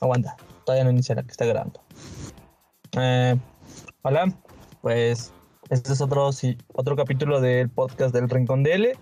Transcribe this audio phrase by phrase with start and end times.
[0.00, 1.80] aguanta, todavía no inicia la que está grabando.
[2.98, 3.36] Eh,
[4.02, 4.32] hola,
[4.82, 5.32] pues
[5.70, 8.92] este es otro, sí, otro capítulo del podcast del Rincón DL,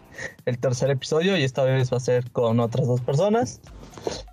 [0.47, 3.61] el tercer episodio, y esta vez va a ser con otras dos personas.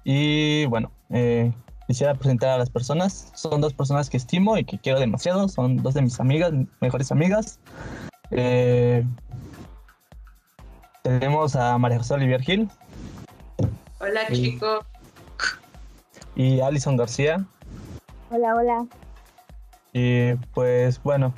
[0.05, 1.51] Y bueno, eh,
[1.87, 3.31] quisiera presentar a las personas.
[3.35, 5.49] Son dos personas que estimo y que quiero demasiado.
[5.49, 7.59] Son dos de mis amigas, mejores amigas.
[8.31, 9.03] Eh,
[11.03, 12.69] tenemos a María José Olivier Gil.
[13.99, 14.85] Hola, chicos.
[16.41, 17.45] Y Alison García.
[18.31, 18.87] Hola, hola.
[19.93, 21.35] Y pues bueno,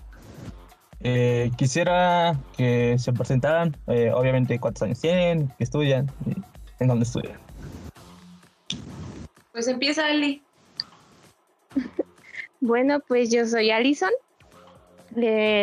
[1.01, 6.41] eh, quisiera que se presentaran, eh, obviamente cuántos años tienen, que estudian y
[6.81, 7.37] en dónde estudian.
[9.51, 10.41] Pues empieza Ali.
[12.61, 14.11] bueno, pues yo soy Alison,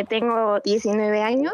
[0.07, 1.53] tengo 19 años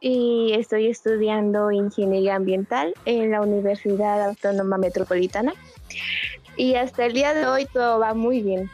[0.00, 5.54] y estoy estudiando ingeniería ambiental en la Universidad Autónoma Metropolitana.
[6.56, 8.70] Y hasta el día de hoy todo va muy bien.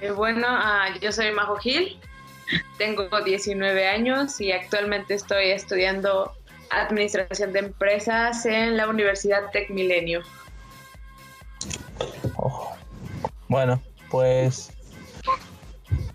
[0.00, 1.98] Eh, bueno, ah, yo soy Majo Gil,
[2.78, 6.32] tengo 19 años y actualmente estoy estudiando
[6.70, 10.22] Administración de Empresas en la Universidad Tec Milenio.
[12.36, 12.72] Oh.
[13.48, 13.80] Bueno,
[14.10, 14.72] pues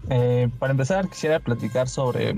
[0.09, 2.35] eh, para empezar quisiera platicar sobre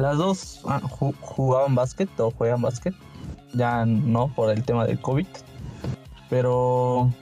[0.00, 0.80] las dos ah,
[1.20, 2.94] jugaban básquet o juegan básquet,
[3.52, 5.26] ya no por el tema del COVID,
[6.28, 7.12] pero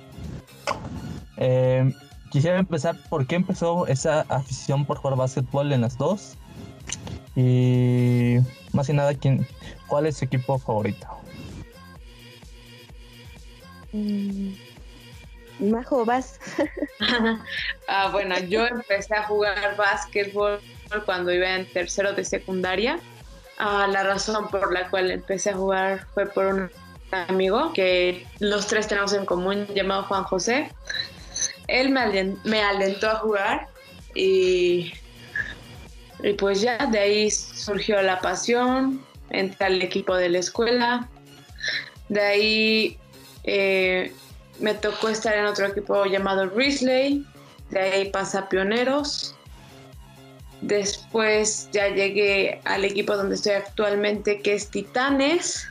[1.36, 1.92] eh,
[2.30, 6.36] quisiera empezar por qué empezó esa afición por jugar básquetbol en las dos
[7.34, 8.38] y
[8.72, 9.46] más que nada, ¿quién,
[9.86, 11.06] ¿cuál es su equipo favorito?
[13.92, 14.52] Mm,
[15.60, 16.38] Majo, vas.
[17.88, 20.60] ah, bueno, yo empecé a jugar básquetbol
[21.04, 22.98] cuando iba en tercero de secundaria.
[23.58, 26.70] Ah, la razón por la cual empecé a jugar fue por un
[27.10, 30.70] amigo que los tres tenemos en común llamado Juan José.
[31.66, 33.68] Él me alentó a jugar
[34.14, 34.92] y
[36.22, 41.08] y pues ya de ahí surgió la pasión, entré al equipo de la escuela.
[42.08, 42.98] De ahí
[43.44, 44.12] eh,
[44.58, 47.24] me tocó estar en otro equipo llamado Risley.
[47.70, 49.36] De ahí pasa Pioneros.
[50.60, 55.68] Después ya llegué al equipo donde estoy actualmente, que es Titanes.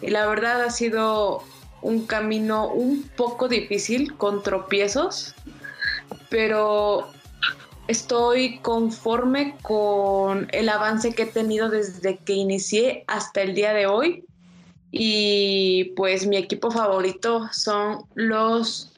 [0.00, 1.42] Y la verdad ha sido
[1.82, 5.34] un camino un poco difícil, con tropiezos.
[6.30, 7.08] Pero
[7.88, 13.86] estoy conforme con el avance que he tenido desde que inicié hasta el día de
[13.86, 14.24] hoy.
[14.90, 18.92] Y pues mi equipo favorito son los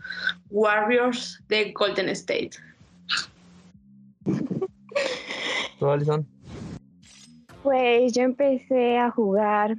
[0.51, 2.51] Warriors de Golden State.
[5.87, 6.27] ¿Tú, Alison?
[7.63, 9.77] Pues yo empecé a jugar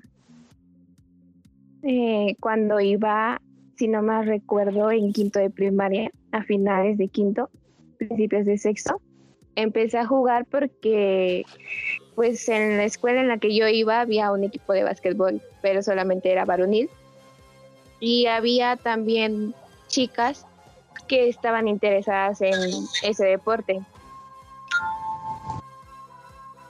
[1.83, 3.41] eh, cuando iba,
[3.75, 7.49] si no más recuerdo, en quinto de primaria, a finales de quinto
[7.97, 9.01] principios de sexto,
[9.55, 11.45] empecé a jugar porque
[12.15, 15.83] pues en la escuela en la que yo iba había un equipo de básquetbol, pero
[15.83, 16.89] solamente era varonil.
[17.99, 19.53] Y había también
[19.87, 20.45] chicas
[21.07, 22.53] que estaban interesadas en
[23.03, 23.81] ese deporte.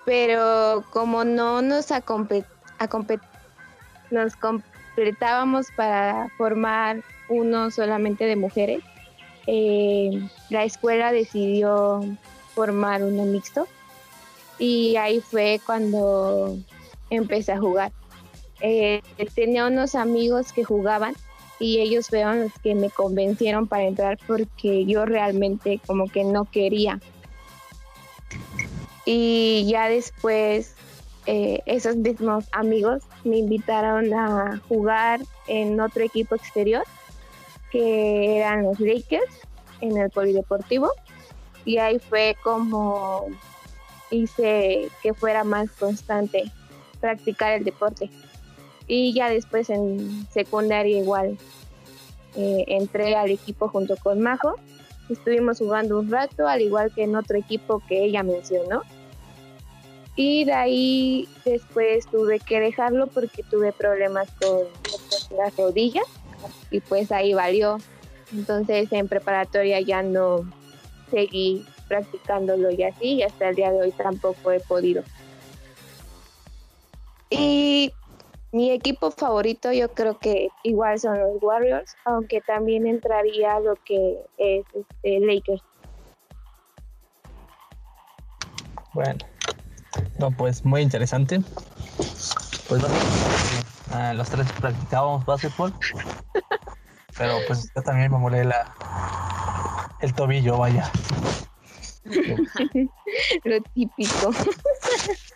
[0.08, 1.88] Pero como no nos,
[4.10, 8.82] nos completábamos para formar uno solamente de mujeres,
[9.48, 12.00] eh, la escuela decidió
[12.56, 13.68] formar uno mixto
[14.58, 16.58] y ahí fue cuando
[17.10, 17.92] empecé a jugar.
[18.62, 19.02] Eh,
[19.36, 21.16] tenía unos amigos que jugaban
[21.60, 26.46] y ellos fueron los que me convencieron para entrar porque yo realmente como que no
[26.46, 27.02] quería.
[29.10, 30.76] Y ya después
[31.28, 36.84] eh, esos mismos amigos me invitaron a jugar en otro equipo exterior
[37.72, 39.32] que eran los Lakers
[39.80, 40.92] en el polideportivo.
[41.64, 43.28] Y ahí fue como
[44.12, 46.52] hice que fuera más constante
[47.00, 48.10] practicar el deporte.
[48.88, 51.38] Y ya después en secundaria igual
[52.36, 54.56] eh, entré al equipo junto con Majo.
[55.08, 58.84] Estuvimos jugando un rato al igual que en otro equipo que ella mencionó
[60.18, 64.64] y de ahí después tuve que dejarlo porque tuve problemas con
[65.38, 66.08] las rodillas
[66.72, 67.78] y pues ahí valió.
[68.34, 70.52] Entonces en preparatoria ya no
[71.12, 75.04] seguí practicándolo y así y hasta el día de hoy tampoco he podido.
[77.30, 77.94] Y
[78.52, 84.18] mi equipo favorito yo creo que igual son los Warriors, aunque también entraría lo que
[84.38, 85.62] es este, Lakers.
[88.94, 89.20] Bueno,
[90.20, 91.42] no, pues muy interesante.
[92.68, 92.84] pues
[93.92, 95.74] ah, los tres practicábamos básquetbol.
[97.18, 98.74] Pero pues yo también me molé la
[100.02, 100.92] el tobillo, vaya.
[103.44, 104.32] Lo típico.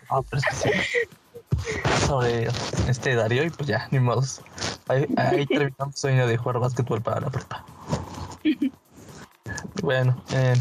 [0.08, 2.06] Ah, pero es que sí.
[2.06, 2.48] Sobre
[2.88, 4.22] este Darío y pues ya, ni modo.
[4.88, 7.64] Ahí, ahí terminamos sueño de jugar básquetbol para la prepa.
[9.82, 10.54] Bueno, eh,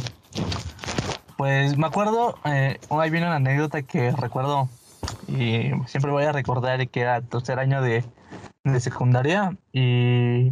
[1.42, 4.70] pues me acuerdo, eh, ahí viene una anécdota que recuerdo
[5.28, 8.04] y siempre voy a recordar que era tercer año de,
[8.64, 10.52] de secundaria y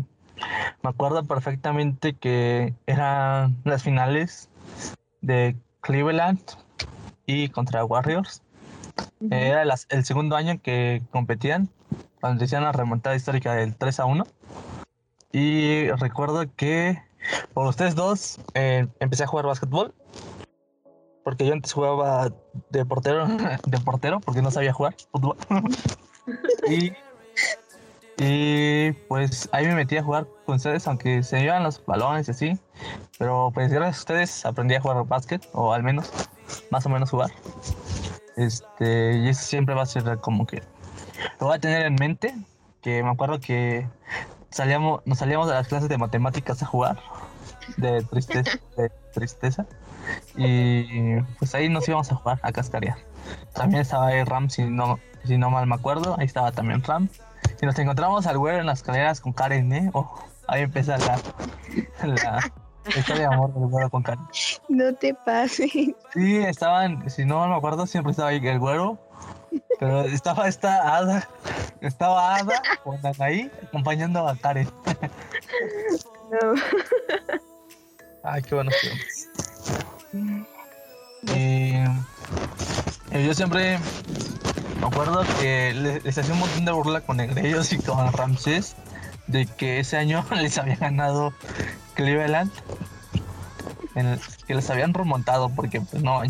[0.82, 4.50] me acuerdo perfectamente que eran las finales
[5.22, 6.40] de Cleveland
[7.28, 8.42] y contra Warriors.
[9.30, 11.70] Era las- el segundo año que competían,
[12.20, 14.26] cuando hicieron la remontada histórica del 3 a 1.
[15.34, 17.00] Y recuerdo que
[17.54, 19.94] por ustedes dos eh, empecé a jugar básquetbol.
[21.30, 22.32] Porque yo antes jugaba
[22.72, 23.28] de portero,
[23.86, 25.38] portero, porque no sabía jugar fútbol.
[26.68, 26.92] y,
[28.18, 32.28] y pues ahí me metí a jugar con ustedes, aunque se me iban los balones
[32.30, 32.60] y así.
[33.20, 36.12] Pero pues gracias a ustedes aprendí a jugar básquet, o al menos,
[36.72, 37.30] más o menos jugar.
[38.36, 40.64] Este, y eso siempre va a ser como que
[41.40, 42.34] lo voy a tener en mente.
[42.82, 43.88] Que me acuerdo que
[44.50, 46.98] salíamos, nos salíamos de las clases de matemáticas a jugar.
[47.78, 49.68] De tristeza, de tristeza.
[50.36, 52.98] Y pues ahí nos íbamos a jugar, a cascarear.
[53.54, 56.16] También estaba ahí Ram, si no, si no mal me acuerdo.
[56.20, 57.10] Ahí estaba también Ram.
[57.62, 59.90] Y nos encontramos al güero en las escaleras con Karen, ¿eh?
[59.94, 61.20] Oh, ahí empieza la,
[62.04, 62.40] la
[62.98, 64.26] historia de amor del güero con Karen.
[64.70, 65.72] No te pases.
[66.14, 68.98] Sí, estaban, si no mal me acuerdo, siempre estaba ahí el güero.
[69.80, 71.28] Pero estaba esta Ada,
[71.82, 74.70] estaba Ada con Anaí acompañando a Karen.
[76.30, 76.54] No.
[78.24, 79.29] Ay, qué buenos tiempos.
[81.36, 81.74] Y,
[83.16, 83.78] y yo siempre
[84.80, 88.76] me acuerdo que le- les, hacía un montón de burla con ellos y con Ramsés
[89.28, 91.34] de que ese año les había ganado
[91.96, 92.52] Cleveland.
[94.48, 96.22] que les habían remontado porque pues no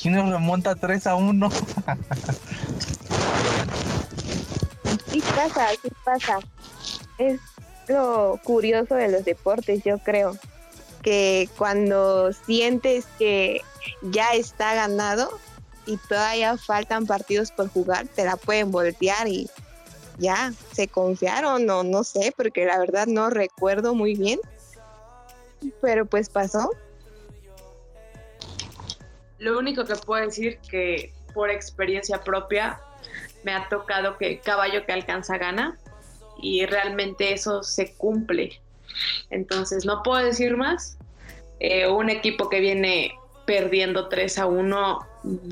[0.00, 1.50] ¿quién nos remonta 3 a 1?
[5.10, 6.38] Sí pasa, sí pasa.
[7.18, 7.40] Es
[7.88, 10.36] lo curioso de los deportes, yo creo.
[11.02, 13.62] Que cuando sientes que
[14.02, 15.30] ya está ganado
[15.86, 19.48] y todavía faltan partidos por jugar, te la pueden voltear y
[20.18, 24.38] ya se confiaron o no sé, porque la verdad no recuerdo muy bien.
[25.80, 26.70] Pero pues pasó.
[29.38, 32.80] Lo único que puedo decir que por experiencia propia
[33.42, 35.78] me ha tocado que caballo que alcanza gana
[36.42, 38.60] y realmente eso se cumple.
[39.30, 40.96] Entonces no puedo decir más.
[41.60, 43.12] Eh, un equipo que viene
[43.46, 44.98] perdiendo 3 a 1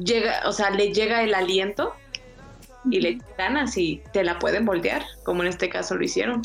[0.02, 1.94] llega, o sea, le llega el aliento
[2.90, 6.43] y le ganas y te la pueden voltear, como en este caso lo hicieron.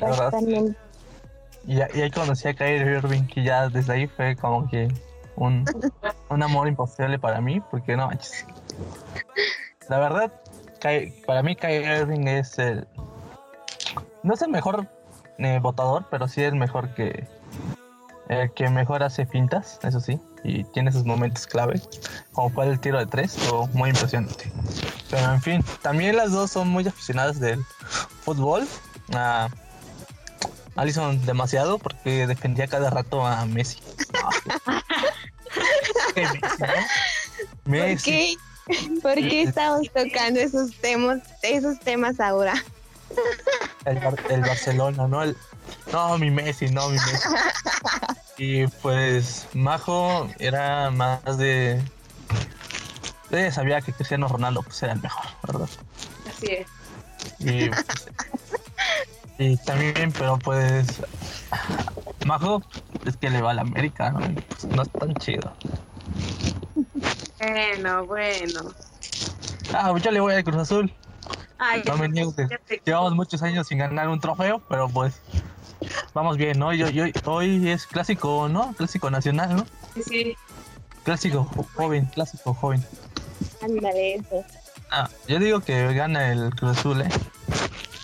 [0.00, 0.78] verdad, Exactamente.
[1.66, 4.88] Y, y ahí conocí a Kyrie Irving que ya desde ahí fue como que
[5.36, 5.64] un,
[6.28, 8.44] un amor imposible para mí, porque no manches.
[9.88, 10.32] La verdad,
[11.26, 12.86] para mí Kyrie Irving es el...
[14.22, 14.88] No es el mejor
[15.38, 17.26] eh, votador, pero sí el mejor que...
[18.28, 21.80] El que mejor hace fintas, eso sí, y tiene sus momentos clave,
[22.32, 24.50] como fue el tiro de tres, o muy impresionante.
[25.10, 27.62] Pero en fin, también las dos son muy aficionadas del
[28.22, 28.66] fútbol.
[29.12, 29.48] Ah,
[30.76, 33.80] Alison demasiado porque defendía cada rato a Messi.
[36.14, 36.26] ¿Qué
[37.64, 37.86] Messi, no?
[37.86, 38.36] ¿Por qué?
[39.02, 42.54] ¿Por qué estamos tocando esos temas, esos temas ahora?
[43.84, 45.22] El, Bar- el Barcelona, ¿no?
[45.22, 45.36] El,
[45.92, 47.28] no, mi Messi, no, mi Messi.
[48.38, 51.82] Y pues Majo era más de...
[53.30, 55.68] Ella sabía que Cristiano Ronaldo pues era el mejor, ¿verdad?
[56.28, 56.66] Así es.
[57.38, 58.06] Y, pues,
[59.38, 60.86] y también, pero pues
[62.26, 62.62] Majo
[63.06, 64.20] es que le va a la América, ¿no?
[64.20, 65.52] Pues, no es tan chido.
[67.38, 68.74] Bueno, bueno.
[69.72, 70.92] Ah, yo le voy al Cruz Azul.
[71.58, 72.08] Ay, No me
[72.84, 75.20] llevamos muchos años sin ganar un trofeo, pero pues
[76.12, 76.72] vamos bien, ¿no?
[76.72, 78.72] Yo, yo, hoy es clásico, ¿no?
[78.74, 79.66] Clásico nacional, ¿no?
[79.94, 80.36] Sí, sí.
[81.04, 82.84] Clásico jo- joven, clásico joven.
[83.62, 84.44] Ándale, eso.
[84.90, 87.08] Ah, yo digo que gana el Cruz Azul, ¿eh?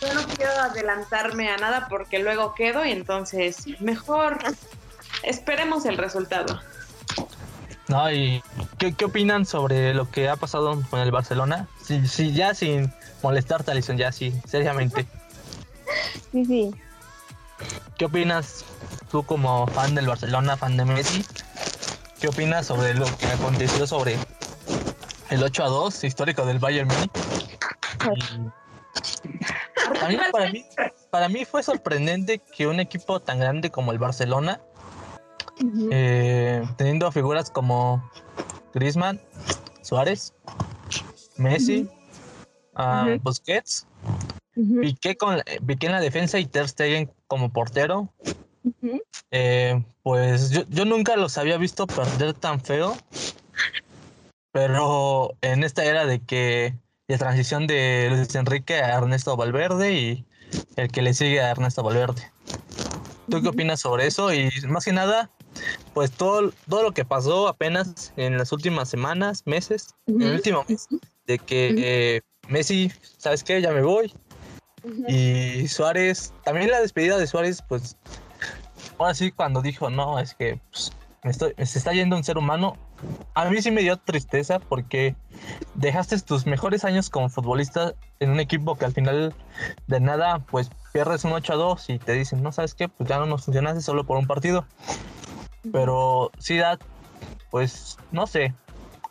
[0.00, 4.38] Yo no quiero adelantarme a nada porque luego quedo y entonces mejor
[5.22, 6.60] esperemos el resultado.
[7.88, 8.42] No, y
[8.78, 11.66] ¿qué, qué opinan sobre lo que ha pasado con el Barcelona?
[11.82, 15.06] Sí, sí, ya sin molestarte, Alison, ya sí, seriamente.
[16.32, 16.70] Sí, sí.
[17.96, 18.64] ¿Qué opinas
[19.10, 21.25] tú como fan del Barcelona, fan de Messi?
[22.20, 24.16] ¿Qué opinas sobre lo que aconteció sobre
[25.30, 27.10] el 8 a 2 histórico del Bayern Múnich?
[30.32, 30.64] Para mí,
[31.10, 34.60] para mí fue sorprendente que un equipo tan grande como el Barcelona,
[35.90, 38.08] eh, teniendo figuras como
[38.75, 39.20] Griezmann,
[39.82, 40.34] Suárez,
[41.37, 41.88] Messi,
[42.78, 43.87] ah, Busquets,
[44.54, 48.12] Piqué, con, en la defensa y Ter Stegen como portero.
[49.30, 52.97] Eh, pues yo, yo, nunca los había visto perder tan feo,
[54.52, 56.75] pero en esta era de que
[57.08, 60.25] de transición de Luis Enrique a Ernesto Valverde y
[60.76, 62.30] el que le sigue a Ernesto Valverde.
[63.30, 64.32] ¿Tú qué opinas sobre eso?
[64.32, 65.30] Y más que nada,
[65.94, 70.64] pues todo, todo lo que pasó apenas en las últimas semanas, meses, en el último
[70.68, 70.88] mes,
[71.26, 73.60] de que eh, Messi, ¿sabes qué?
[73.60, 74.12] Ya me voy.
[75.06, 77.96] Y Suárez, también la despedida de Suárez, pues,
[78.98, 80.92] ahora sí, cuando dijo, no, es que pues,
[81.24, 82.76] me, estoy, se está yendo un ser humano,
[83.34, 85.14] a mí sí me dio tristeza porque
[85.74, 89.34] dejaste tus mejores años como futbolista en un equipo que al final
[89.86, 93.08] de nada, pues pierdes un 8 a 2 y te dicen, no sabes qué, pues
[93.08, 94.64] ya no nos funcionaste solo por un partido.
[95.72, 96.78] Pero sí da,
[97.50, 98.54] pues, no sé,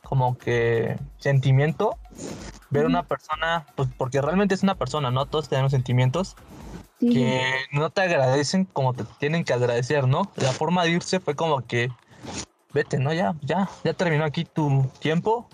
[0.08, 1.98] como que sentimiento
[2.70, 5.26] ver una persona, pues porque realmente es una persona, ¿no?
[5.26, 6.36] Todos tenemos sentimientos
[7.00, 10.32] que no te agradecen como te tienen que agradecer, ¿no?
[10.38, 11.92] La forma de irse fue como que
[12.74, 13.14] vete, ¿no?
[13.14, 15.48] Ya, ya, ya terminó aquí tu tiempo,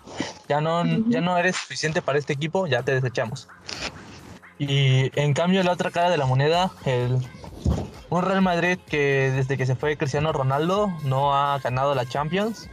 [0.48, 3.48] ya no, ya no eres suficiente para este equipo, ya te desechamos.
[4.60, 7.18] Y en cambio la otra cara de la moneda, el,
[8.14, 12.70] un Real Madrid que desde que se fue Cristiano Ronaldo no ha ganado la Champions.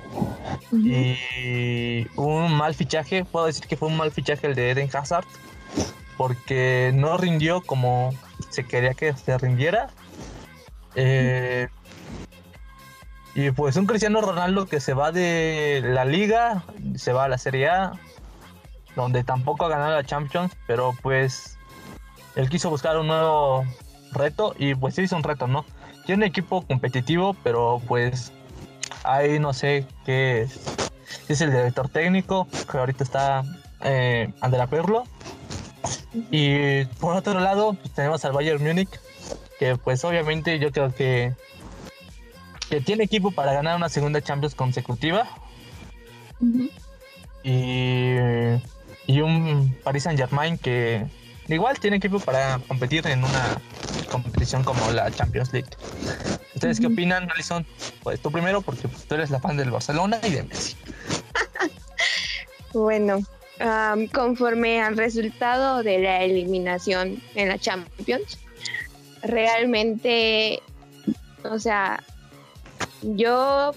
[0.73, 5.25] Y un mal fichaje, puedo decir que fue un mal fichaje el de Eden Hazard,
[6.17, 8.13] porque no rindió como
[8.51, 9.89] se quería que se rindiera.
[10.95, 11.69] Eh,
[13.35, 16.65] y pues un Cristiano Ronaldo que se va de la liga,
[16.97, 17.93] se va a la Serie A,
[18.95, 21.57] donde tampoco ha ganado la Champions, pero pues
[22.37, 23.65] él quiso buscar un nuevo
[24.13, 25.65] reto y pues sí hizo un reto, ¿no?
[26.07, 28.33] Tiene un equipo competitivo, pero pues
[29.05, 30.61] ahí no sé qué es.
[31.29, 33.43] Es el director técnico, que ahorita está
[33.83, 35.05] eh, Andrea Perlo.
[36.31, 38.91] Y por otro lado, pues, tenemos al Bayern Múnich,
[39.59, 41.35] que pues obviamente yo creo que
[42.71, 45.27] que tiene equipo para ganar una segunda Champions consecutiva.
[47.43, 48.15] y,
[49.07, 51.07] y un Paris Saint Germain que
[51.55, 53.61] igual tiene equipo para competir en una
[54.11, 55.69] competición como la Champions League.
[56.55, 57.67] ¿Ustedes qué opinan, Alison?
[58.03, 60.77] Pues tú primero, porque tú eres la fan del Barcelona y de Messi.
[62.75, 63.21] bueno,
[64.13, 68.39] conforme al resultado de la eliminación en la Champions,
[69.23, 70.63] realmente,
[71.45, 72.03] o sea,
[73.03, 73.73] yo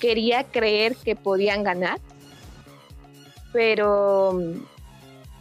[0.00, 2.00] quería creer que podían ganar,
[3.52, 4.38] pero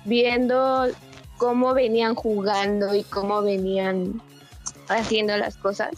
[0.05, 0.87] viendo
[1.37, 4.21] cómo venían jugando y cómo venían
[4.87, 5.91] haciendo las cosas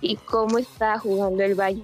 [0.00, 1.82] y cómo está jugando el Valle,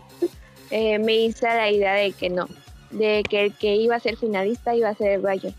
[0.70, 2.46] eh, me hice la idea de que no,
[2.90, 5.54] de que el que iba a ser finalista iba a ser el Valle.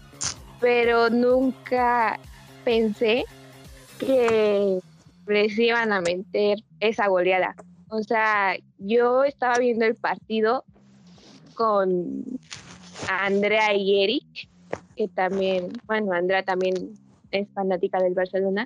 [0.60, 2.20] Pero nunca
[2.63, 3.25] pensé
[4.00, 4.79] que
[5.27, 7.55] les iban a meter esa goleada.
[7.89, 10.63] O sea, yo estaba viendo el partido
[11.55, 12.24] con
[13.10, 14.50] Andrea y Eric,
[15.01, 16.93] que también, bueno, Andrea también
[17.31, 18.65] es fanática del Barcelona,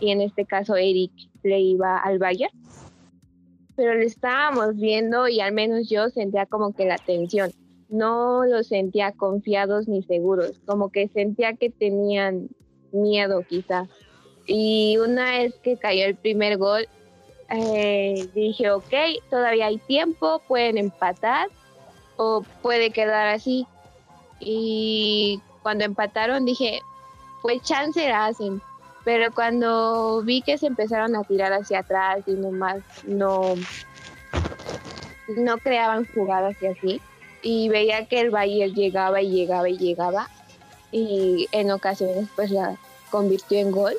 [0.00, 1.12] y en este caso Eric
[1.42, 2.52] le iba al Bayern.
[3.76, 7.52] Pero lo estábamos viendo y al menos yo sentía como que la tensión.
[7.88, 12.48] No los sentía confiados ni seguros, como que sentía que tenían
[12.92, 13.86] miedo quizá.
[14.46, 16.86] Y una vez que cayó el primer gol,
[17.50, 18.94] eh, dije, ok,
[19.28, 21.48] todavía hay tiempo, pueden empatar
[22.16, 23.66] o puede quedar así.
[24.40, 26.82] Y cuando empataron dije,
[27.42, 28.62] pues chance la hacen.
[29.02, 33.54] Pero cuando vi que se empezaron a tirar hacia atrás y nomás no,
[35.28, 37.00] no creaban jugadas y así,
[37.42, 40.28] y veía que el Bayern llegaba y llegaba y llegaba,
[40.92, 42.76] y en ocasiones pues la
[43.10, 43.94] convirtió en gol.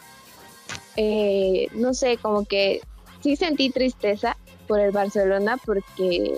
[0.96, 2.82] Eh, no sé, como que
[3.22, 6.38] sí sentí tristeza por el Barcelona porque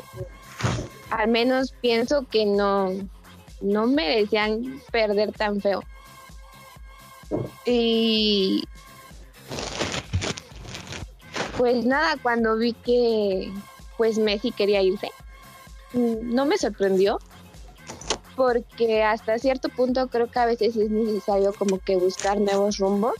[1.10, 2.92] al menos pienso que no,
[3.62, 5.82] no merecían perder tan feo.
[7.66, 8.64] Y
[11.58, 13.52] pues nada, cuando vi que
[13.98, 15.10] pues Messi quería irse,
[15.94, 17.20] no me sorprendió
[18.36, 23.16] porque hasta cierto punto creo que a veces es necesario como que buscar nuevos rumbos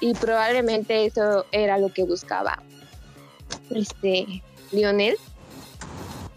[0.00, 2.62] y probablemente eso era lo que buscaba
[3.70, 5.16] este, Lionel,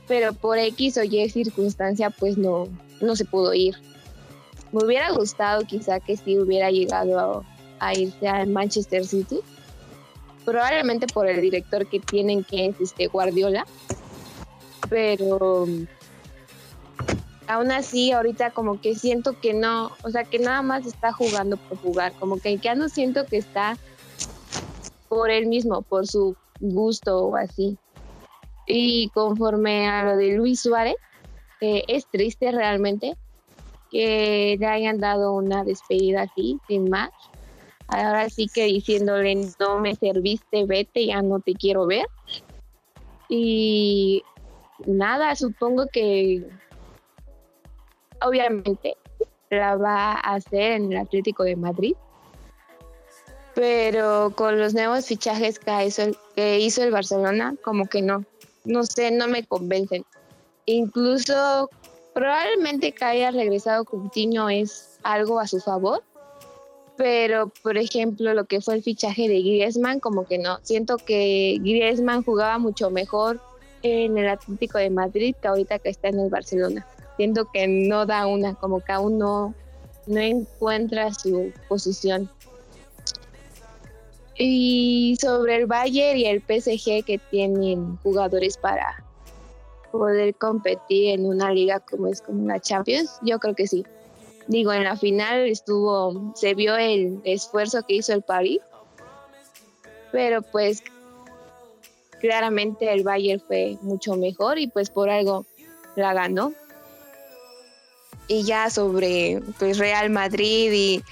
[0.07, 2.67] pero por X o Y circunstancia pues no,
[3.01, 3.75] no se pudo ir.
[4.71, 7.43] Me hubiera gustado quizá que sí hubiera llegado
[7.79, 9.39] a, irse al Manchester City.
[10.45, 13.65] Probablemente por el director que tienen, que es este Guardiola.
[14.89, 15.67] Pero
[17.47, 21.57] aún así, ahorita como que siento que no, o sea, que nada más está jugando
[21.57, 22.13] por jugar.
[22.19, 23.77] Como que no siento que está
[25.09, 27.77] por él mismo, por su gusto o así.
[28.67, 30.95] Y conforme a lo de Luis Suárez,
[31.61, 33.15] eh, es triste realmente
[33.91, 37.11] que le hayan dado una despedida así, sin más.
[37.87, 42.05] Ahora sí que diciéndole, no me serviste, vete, ya no te quiero ver.
[43.27, 44.23] Y
[44.85, 46.47] nada, supongo que
[48.21, 48.95] obviamente
[49.49, 51.95] la va a hacer en el Atlético de Madrid.
[53.53, 58.23] Pero con los nuevos fichajes que hizo el, que hizo el Barcelona, como que no,
[58.63, 60.05] no sé, no me convencen.
[60.65, 61.69] Incluso
[62.13, 66.03] probablemente que haya regresado Coutinho es algo a su favor,
[66.97, 71.57] pero por ejemplo lo que fue el fichaje de Griezmann, como que no, siento que
[71.61, 73.39] Griezmann jugaba mucho mejor
[73.83, 76.85] en el Atlético de Madrid que ahorita que está en el Barcelona.
[77.17, 79.53] Siento que no da una, como que aún no,
[80.07, 82.29] encuentra su posición.
[84.37, 89.03] Y sobre el Bayern y el PSG que tienen jugadores para
[89.91, 93.85] poder competir en una liga como es como la Champions, yo creo que sí.
[94.47, 98.59] Digo, en la final estuvo, se vio el esfuerzo que hizo el París,
[100.11, 100.83] pero pues
[102.19, 105.45] claramente el Bayern fue mucho mejor y pues por algo
[105.95, 106.53] la ganó.
[108.27, 111.03] Y ya sobre pues Real Madrid y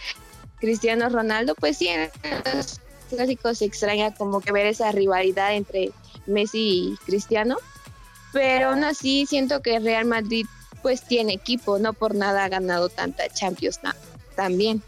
[0.60, 2.10] Cristiano Ronaldo, pues sí, en
[2.56, 5.92] los clásicos se extraña como que ver esa rivalidad entre
[6.28, 7.58] Messi y Cristiano,
[8.34, 10.46] pero aún así siento que Real Madrid
[10.82, 13.80] pues tiene equipo, no por nada ha ganado tanta Champions
[14.36, 14.82] también.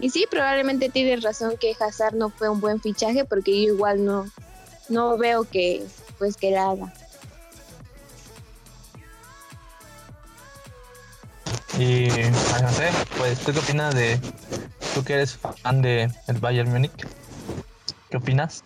[0.00, 4.04] Y sí, probablemente tienes razón que Hazard no fue un buen fichaje porque yo igual
[4.04, 4.30] no,
[4.88, 5.84] no veo que
[6.18, 6.92] pues que la haga.
[11.78, 14.18] Y José, pues ¿tú qué opinas de
[14.94, 17.06] tú que eres fan de el Bayern Múnich?
[18.10, 18.64] ¿Qué opinas?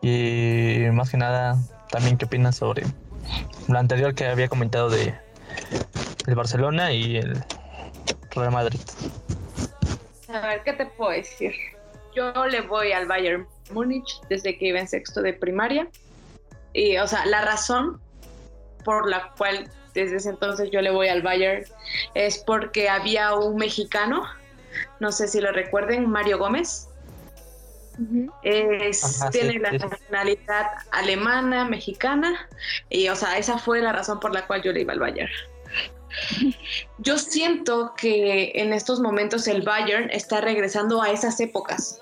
[0.00, 1.58] Y más que nada,
[1.94, 2.82] también qué opinas sobre
[3.68, 5.14] lo anterior que había comentado de
[6.26, 7.40] el Barcelona y el
[8.32, 8.80] Real Madrid.
[10.26, 11.54] A ver, ¿qué te puedo decir?
[12.12, 15.86] Yo le voy al Bayern Múnich desde que iba en sexto de primaria.
[16.72, 18.00] Y, o sea, la razón
[18.84, 21.64] por la cual desde ese entonces yo le voy al Bayern
[22.14, 24.24] es porque había un mexicano,
[24.98, 26.88] no sé si lo recuerden, Mario Gómez.
[28.42, 32.48] Tiene la nacionalidad alemana, mexicana,
[32.90, 35.30] y o sea, esa fue la razón por la cual yo le iba al Bayern.
[36.98, 42.00] Yo siento que en estos momentos el Bayern está regresando a esas épocas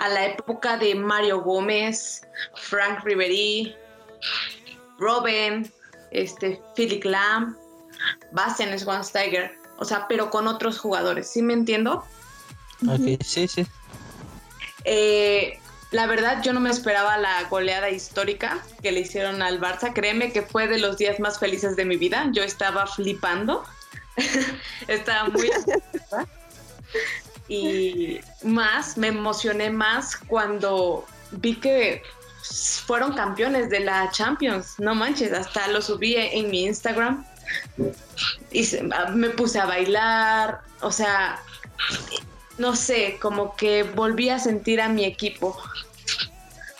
[0.00, 2.22] a la época de Mario Gómez,
[2.54, 3.76] Frank Ribery,
[4.98, 5.70] Robin,
[6.10, 7.56] este, Philip Lam,
[8.32, 12.02] Bastian Schweinsteiger, o sea, pero con otros jugadores, ¿sí me entiendo?
[12.88, 13.66] Ok, sí, sí.
[14.84, 15.58] Eh,
[15.90, 19.92] la verdad, yo no me esperaba la goleada histórica que le hicieron al Barça.
[19.92, 22.28] Créeme que fue de los días más felices de mi vida.
[22.32, 23.64] Yo estaba flipando.
[24.88, 25.50] estaba muy
[27.48, 32.02] y más, me emocioné más cuando vi que
[32.86, 34.78] fueron campeones de la Champions.
[34.78, 37.24] No manches, hasta lo subí en mi Instagram
[38.52, 38.68] y
[39.14, 40.60] me puse a bailar.
[40.80, 41.42] O sea,
[42.60, 45.56] no sé, como que volví a sentir a mi equipo.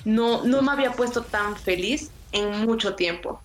[0.04, 3.40] No, no me había puesto tan feliz en mucho tiempo.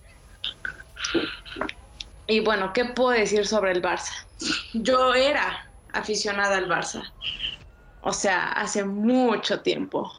[2.26, 4.12] Y bueno, ¿qué puedo decir sobre el Barça?
[4.74, 7.10] Yo era aficionada al Barça.
[8.02, 10.12] O sea, hace mucho tiempo.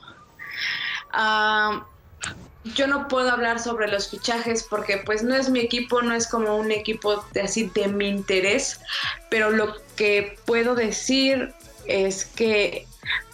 [2.76, 6.28] yo no puedo hablar sobre los fichajes porque pues no es mi equipo, no es
[6.28, 8.82] como un equipo de así de mi interés,
[9.30, 11.54] pero lo que puedo decir
[11.88, 12.88] es que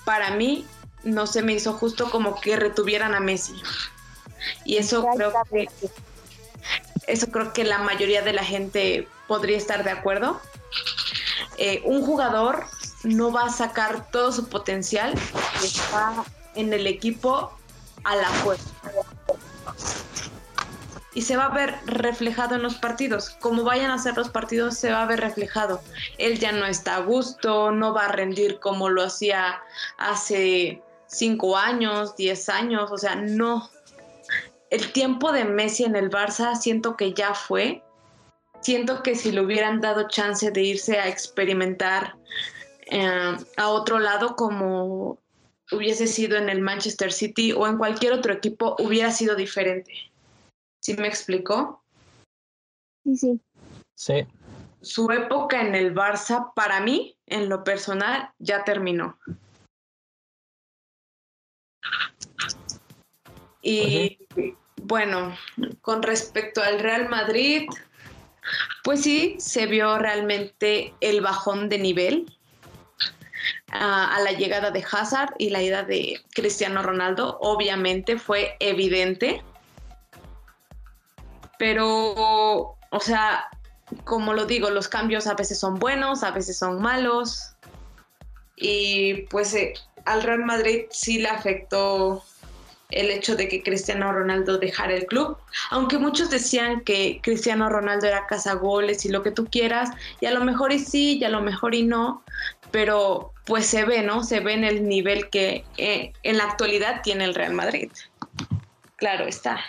[0.06, 0.66] para mí
[1.04, 3.56] no se me hizo justo como que retuvieran a Messi.
[4.66, 5.70] Y eso creo que
[7.08, 10.40] eso creo que la mayoría de la gente podría estar de acuerdo.
[11.58, 12.66] Eh, un jugador
[13.04, 15.14] no va a sacar todo su potencial
[15.60, 16.24] que está
[16.56, 17.52] en el equipo
[18.04, 18.70] a la fuerza.
[21.14, 23.30] Y se va a ver reflejado en los partidos.
[23.40, 25.82] Como vayan a ser los partidos, se va a ver reflejado.
[26.18, 29.62] Él ya no está a gusto, no va a rendir como lo hacía
[29.98, 32.92] hace cinco años, diez años.
[32.92, 33.70] O sea, no.
[34.72, 37.84] El tiempo de Messi en el Barça siento que ya fue
[38.64, 42.16] siento que si le hubieran dado chance de irse a experimentar
[42.90, 45.20] eh, a otro lado como
[45.72, 49.92] hubiese sido en el Manchester City o en cualquier otro equipo, hubiera sido diferente.
[50.84, 51.82] ¿Sí me explicó?
[53.06, 53.40] Sí, sí.
[53.96, 54.28] Sí.
[54.82, 59.18] Su época en el Barça, para mí, en lo personal, ya terminó.
[63.62, 64.28] Y
[64.76, 65.38] bueno,
[65.80, 67.70] con respecto al Real Madrid,
[68.84, 72.38] pues sí, se vio realmente el bajón de nivel
[73.72, 77.38] a, a la llegada de Hazard y la ida de Cristiano Ronaldo.
[77.40, 79.42] Obviamente fue evidente.
[81.64, 83.46] Pero, o sea,
[84.04, 87.54] como lo digo, los cambios a veces son buenos, a veces son malos.
[88.58, 89.74] Y pues eh,
[90.04, 92.22] al Real Madrid sí le afectó
[92.90, 95.38] el hecho de que Cristiano Ronaldo dejara el club,
[95.70, 100.32] aunque muchos decían que Cristiano Ronaldo era cazagoles y lo que tú quieras, y a
[100.32, 102.26] lo mejor y sí, y a lo mejor y no,
[102.72, 104.26] pero pues se ve, ¿no?
[104.26, 107.90] Se ve en el nivel que eh, en la actualidad tiene el Real Madrid.
[108.98, 109.62] Claro está.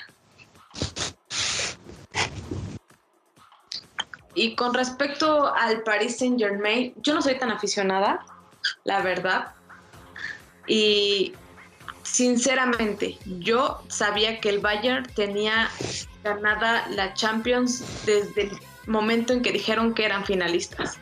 [4.34, 8.24] Y con respecto al Paris Saint Germain, yo no soy tan aficionada,
[8.84, 9.52] la verdad.
[10.66, 11.34] Y
[12.02, 15.70] sinceramente, yo sabía que el Bayern tenía
[16.22, 20.98] ganada la Champions desde el momento en que dijeron que eran finalistas.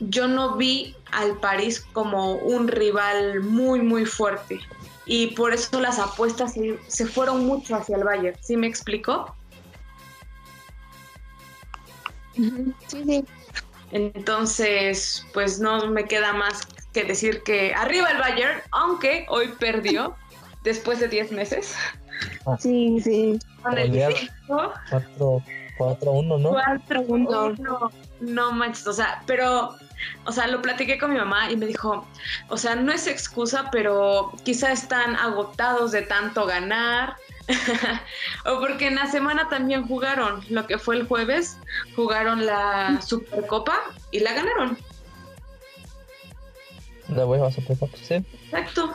[0.00, 4.60] Yo no vi al París como un rival muy, muy fuerte.
[5.06, 6.54] Y por eso las apuestas
[6.86, 8.36] se, fueron mucho hacia el Bayern.
[8.40, 9.34] ¿Sí me explico?
[12.38, 13.24] Ujú, Sí, sí.
[13.92, 20.16] Entonces, pues no me queda más que decir que arriba el Bayern, aunque hoy perdió
[20.62, 21.74] después de 10 meses.
[22.58, 23.38] Sí, sí.
[23.62, 24.12] Con el Ayer.
[24.16, 25.42] cinco, 4
[25.80, 26.50] 4-1, ¿no?
[26.50, 27.92] 4-1.
[28.20, 29.74] No manches, o sea, pero,
[30.26, 32.06] o sea, lo platiqué con mi mamá y me dijo,
[32.48, 37.16] o sea, no es excusa, pero quizá están agotados de tanto ganar.
[38.46, 41.56] o porque en la semana también jugaron, lo que fue el jueves,
[41.96, 43.78] jugaron la Supercopa
[44.10, 44.78] y la ganaron.
[47.08, 48.14] La voy a Supercopa, sí.
[48.14, 48.94] Exacto.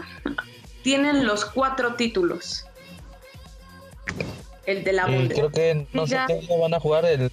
[0.82, 2.66] Tienen los cuatro títulos.
[4.66, 5.36] El de la Y Bundesliga.
[5.36, 7.32] creo que no sé qué van a jugar el,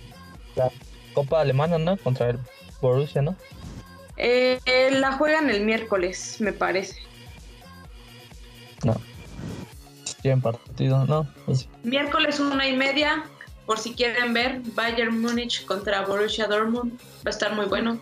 [0.57, 0.71] la
[1.15, 1.97] Copa Alemana, ¿no?
[1.99, 2.39] Contra el
[2.81, 3.37] Borussia, ¿no?
[4.17, 6.97] Eh, eh, la juegan el miércoles, me parece.
[8.85, 8.95] No.
[10.23, 11.27] Tienen partido, ¿no?
[11.45, 13.25] Pues, Miércoles una y media,
[13.67, 16.93] por si quieren ver, Bayern Múnich contra Borussia Dortmund.
[17.27, 17.99] Va a estar muy bueno.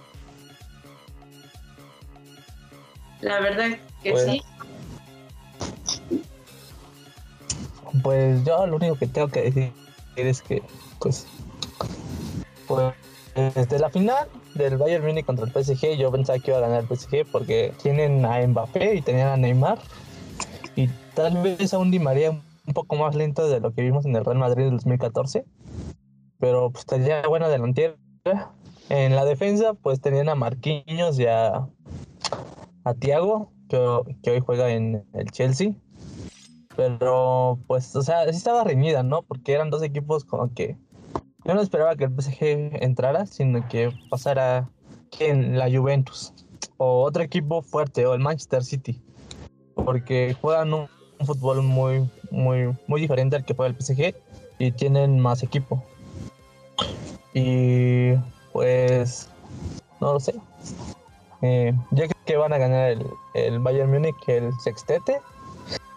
[3.22, 4.42] La verdad que Pues- sí.
[8.02, 9.72] pues yo lo único que tengo que decir
[10.16, 10.62] es que,
[11.00, 11.26] pues,
[12.66, 12.94] pues
[13.34, 16.80] desde la final del Bayern Munich contra el PSG, yo pensaba que iba a ganar
[16.82, 19.78] el PSG porque tienen a Mbappé y tenían a Neymar
[20.76, 24.04] y tal vez a un Di María un poco más lento de lo que vimos
[24.04, 25.44] en el Real Madrid del 2014,
[26.38, 27.96] pero pues tenía buena delantera.
[28.88, 31.68] En la defensa, pues tenían a Marquinhos y a,
[32.84, 33.78] a Thiago, que,
[34.22, 35.74] que hoy juega en el Chelsea.
[36.76, 39.22] Pero, pues, o sea, sí estaba reñida, ¿no?
[39.22, 40.76] Porque eran dos equipos como que
[41.44, 44.68] yo no esperaba que el PSG entrara, sino que pasara
[45.18, 46.32] en la Juventus
[46.76, 49.02] o otro equipo fuerte o el Manchester City,
[49.74, 50.88] porque juegan un,
[51.20, 54.14] un fútbol muy, muy, muy diferente al que juega el PSG
[54.58, 55.84] y tienen más equipo.
[57.34, 58.14] Y
[58.52, 59.28] pues,
[60.00, 60.34] no lo sé.
[61.42, 65.20] Eh, ya que van a ganar el, el Bayern Múnich, el sextete,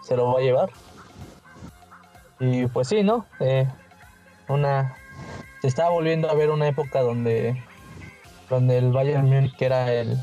[0.02, 0.70] se lo va a llevar.
[2.38, 3.24] Y pues sí, ¿no?
[3.40, 3.66] Eh,
[4.48, 4.96] una
[5.60, 7.62] se estaba volviendo a ver una época donde
[8.50, 10.18] donde el Bayern Múnich era el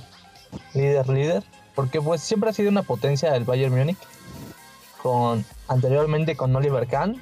[0.73, 3.97] líder líder, porque pues siempre ha sido una potencia el Bayern Múnich
[5.01, 7.21] con anteriormente con Oliver Kahn,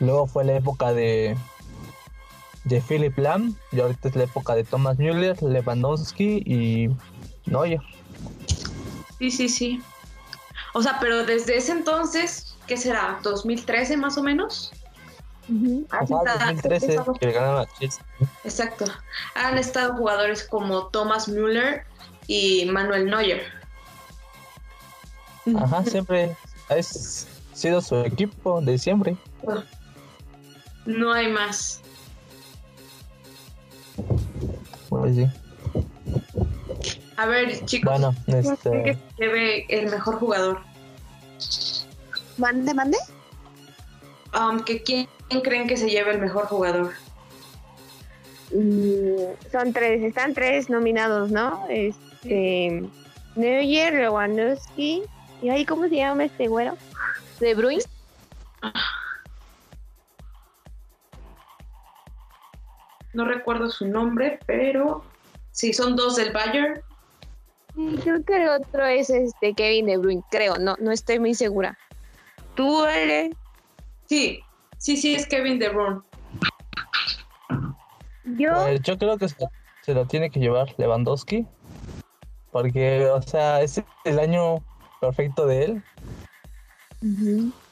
[0.00, 1.36] luego fue la época de
[2.68, 6.90] de Philip Lam y ahorita es la época de Thomas Müller, Lewandowski y
[7.46, 7.80] Neuer.
[9.18, 9.82] Sí, sí, sí.
[10.74, 13.18] O sea, pero desde ese entonces, ¿qué será?
[13.22, 14.70] ¿2013 más o menos?
[15.90, 16.44] Ajá, está.
[16.44, 18.04] 2013 que ganaron a Chelsea.
[18.44, 18.84] Exacto.
[19.34, 21.84] Han estado jugadores como Thomas Müller
[22.26, 23.42] y Manuel Neuer.
[25.56, 26.36] Ajá, siempre
[26.68, 29.16] ha sido su equipo de siempre.
[30.86, 31.82] No hay más.
[34.88, 35.26] Pues sí.
[37.16, 40.60] A ver, chicos, Bueno, ¿quién creen este, que se lleve el mejor jugador?
[42.36, 42.98] ¿Mande, mande?
[44.34, 45.08] Um, que ¿Quién
[45.42, 46.92] creen que se lleve el mejor jugador?
[48.52, 51.66] mm, son tres, están tres nominados, ¿no?
[51.68, 52.88] Este,
[53.34, 55.02] Neuer, Lewandowski,
[55.42, 56.76] y ahí, ¿cómo se llama este güero?
[57.40, 57.82] De Bruyne.
[63.12, 65.04] No recuerdo su nombre, pero
[65.50, 66.80] sí, son dos del Bayern.
[68.02, 71.78] Creo que el otro es este Kevin De Bruyne, creo, no, no estoy muy segura.
[72.54, 73.30] ¿Tú, Ale?
[74.06, 74.40] Sí,
[74.78, 76.00] sí, sí, es Kevin De Bruyne.
[78.36, 79.36] Yo, Pues yo creo que se,
[79.82, 81.46] se lo tiene que llevar Lewandowski.
[82.50, 84.64] Porque, o sea, es el año
[85.00, 85.82] perfecto de él.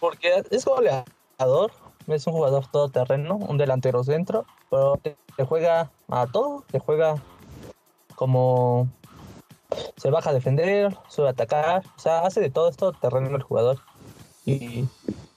[0.00, 1.72] Porque es goleador,
[2.06, 7.16] es un jugador todoterreno, un delantero centro, pero te, te juega a todo, te juega
[8.14, 8.88] como
[9.96, 13.42] se baja a defender, sube a atacar, o sea, hace de todo esto terreno el
[13.42, 13.78] jugador.
[14.44, 14.84] Y,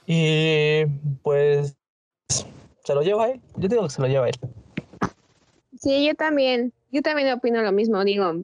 [0.06, 0.86] y
[1.24, 1.76] pues
[2.84, 4.36] se lo lleva a él, yo digo que se lo lleva a él.
[5.80, 8.44] Sí, yo también, yo también opino lo mismo, digo,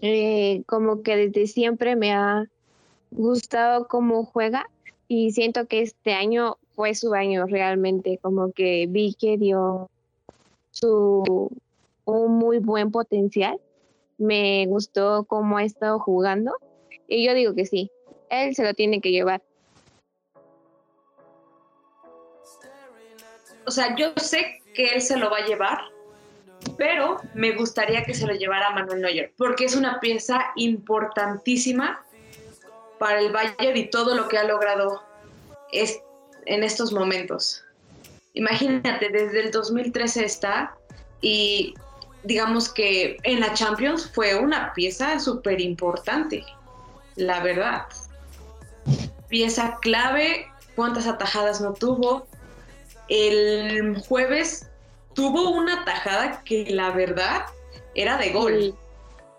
[0.00, 2.46] eh, como que desde siempre me ha
[3.10, 4.68] gustado cómo juega
[5.08, 9.90] y siento que este año fue su año realmente, como que vi que dio
[10.70, 11.50] su
[12.04, 13.60] un muy buen potencial,
[14.16, 16.52] me gustó cómo ha estado jugando
[17.06, 17.90] y yo digo que sí,
[18.30, 19.42] él se lo tiene que llevar.
[23.66, 25.78] O sea, yo sé que él se lo va a llevar,
[26.78, 32.02] pero me gustaría que se lo llevara Manuel Neuer, porque es una pieza importantísima
[32.98, 35.02] para el Bayern y todo lo que ha logrado
[35.72, 36.00] es,
[36.46, 37.62] en estos momentos.
[38.34, 40.76] Imagínate, desde el 2013 está
[41.20, 41.74] y
[42.22, 46.44] digamos que en la Champions fue una pieza súper importante,
[47.16, 47.82] la verdad.
[49.28, 52.26] Pieza clave, cuántas atajadas no tuvo.
[53.08, 54.68] El jueves
[55.14, 57.42] tuvo una tajada que la verdad
[57.94, 58.74] era de gol.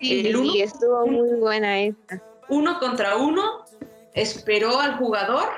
[0.00, 2.22] Sí, El uno- estuvo muy buena esta.
[2.50, 3.64] Uno contra uno,
[4.12, 5.48] esperó al jugador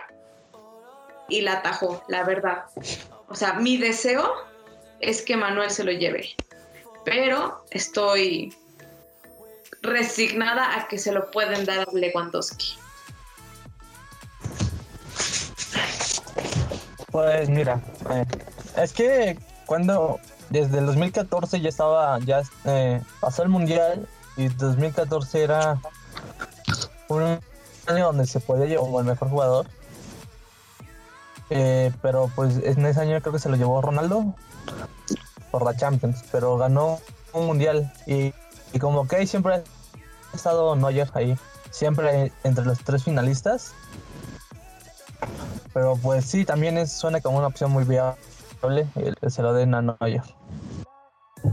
[1.28, 2.64] y la atajó, la verdad.
[3.28, 4.30] O sea, mi deseo
[5.00, 6.36] es que Manuel se lo lleve,
[7.04, 8.54] pero estoy
[9.80, 12.76] resignada a que se lo pueden dar a Lewandowski.
[17.10, 18.24] Pues mira, eh,
[18.76, 25.42] es que cuando desde el 2014 ya estaba, ya eh, pasó el mundial y 2014
[25.42, 25.78] era
[27.12, 27.40] un
[27.86, 29.66] año donde se podía llevar el mejor jugador.
[31.50, 34.34] Eh, pero pues en ese año creo que se lo llevó Ronaldo
[35.50, 36.98] por la Champions, pero ganó
[37.34, 38.32] un mundial y,
[38.78, 39.62] como que siempre ha
[40.34, 41.36] estado Neuer ahí,
[41.70, 43.74] siempre entre los tres finalistas.
[45.74, 48.88] Pero pues sí, también suena como una opción muy viable
[49.20, 50.22] que se lo den a Neuer.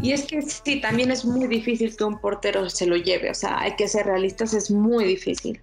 [0.02, 3.34] Y es que sí, también es muy difícil que un portero se lo lleve, o
[3.34, 5.60] sea, hay que ser realistas, es muy difícil.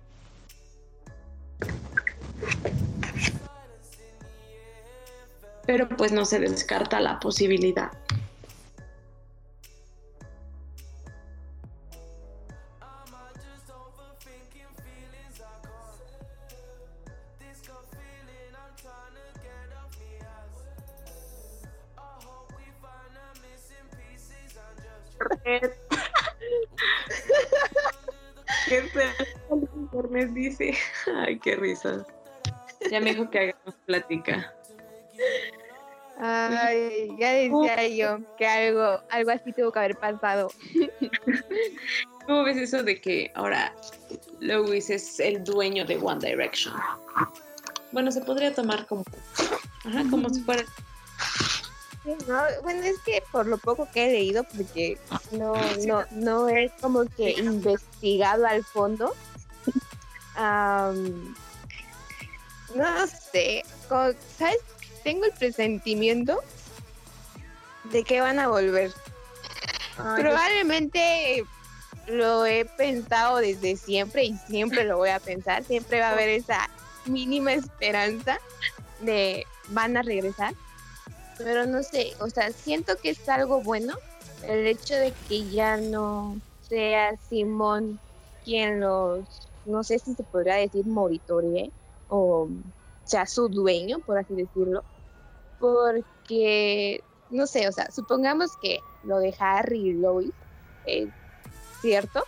[5.66, 7.90] Pero pues no se descarta la posibilidad.
[31.46, 32.04] Qué risa.
[32.90, 34.52] Ya me dijo que hagamos plática.
[36.18, 40.50] Ay, ya decía yo que algo, algo así tuvo que haber pasado.
[42.26, 43.72] ¿Cómo ves eso de que ahora
[44.40, 46.74] Lewis es el dueño de One Direction?
[47.92, 49.04] Bueno, se podría tomar como,
[49.84, 50.64] ajá, como si fuera.
[52.02, 54.98] Sí, no, bueno, es que por lo poco que he leído, porque
[55.30, 55.54] no,
[55.86, 59.14] no, no es como que investigado al fondo.
[60.36, 61.34] Am,
[62.74, 64.58] no sé, como- ¿sabes?
[65.02, 66.40] Tengo el presentimiento
[67.84, 68.92] de que van a volver.
[69.96, 71.44] Probablemente
[72.06, 75.64] lo he pensado desde siempre y siempre lo voy a pensar.
[75.64, 76.68] Siempre va a haber esa
[77.06, 78.38] mínima esperanza
[79.00, 80.54] de van a regresar.
[81.38, 83.96] Pero no sé, o sea, siento que es algo bueno
[84.42, 86.36] el hecho de que ya no
[86.68, 87.98] sea Simón
[88.44, 91.70] quien los, no sé si se podría decir monitorie
[92.08, 92.48] o
[93.04, 94.84] sea su dueño, por así decirlo.
[95.58, 100.32] Porque, no sé, o sea, supongamos que lo de Harry y Lois
[100.84, 101.08] es
[101.80, 102.24] cierto.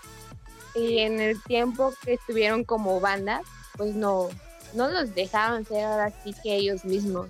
[0.75, 3.43] Y en el tiempo que estuvieron como banda,
[3.77, 4.29] pues no,
[4.75, 7.29] no los dejaban ser ahora sí que ellos mismos.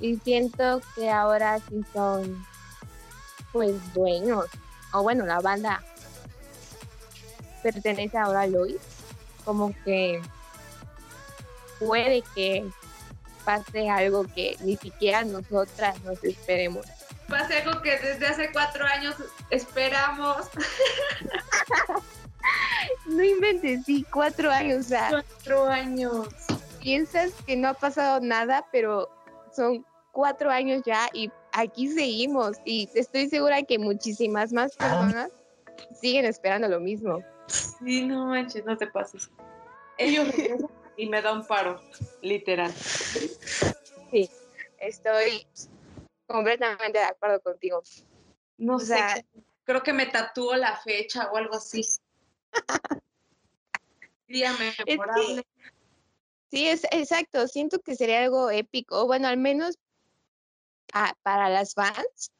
[0.00, 2.44] Y siento que ahora sí son
[3.52, 4.46] pues dueños,
[4.92, 5.82] o bueno, la banda
[7.62, 8.78] pertenece ahora a Lois,
[9.44, 10.22] como que
[11.78, 12.68] puede que
[13.44, 16.86] pase algo que ni siquiera nosotras nos esperemos.
[17.28, 19.14] Pase algo que desde hace cuatro años
[19.50, 20.48] esperamos.
[23.06, 25.08] no inventes, sí, cuatro años, o sea.
[25.10, 26.28] Cuatro años.
[26.80, 29.08] Piensas que no ha pasado nada, pero
[29.54, 32.56] son cuatro años ya y aquí seguimos.
[32.64, 35.30] Y estoy segura que muchísimas más personas
[36.00, 37.22] siguen esperando lo mismo.
[37.50, 39.30] Sí, no manches, no te pases.
[39.98, 40.28] Ellos
[40.96, 41.80] y me da un paro,
[42.22, 42.72] literal.
[44.10, 44.30] Sí,
[44.78, 45.46] estoy
[46.26, 47.82] completamente de acuerdo contigo.
[48.58, 49.26] No sé,
[49.64, 51.82] creo que me tatúo la fecha o algo así.
[54.28, 54.52] Día
[54.86, 55.42] memorable.
[56.50, 57.48] sí, es exacto.
[57.48, 59.06] Siento que sería algo épico.
[59.06, 59.78] Bueno, al menos
[61.22, 62.30] para las fans,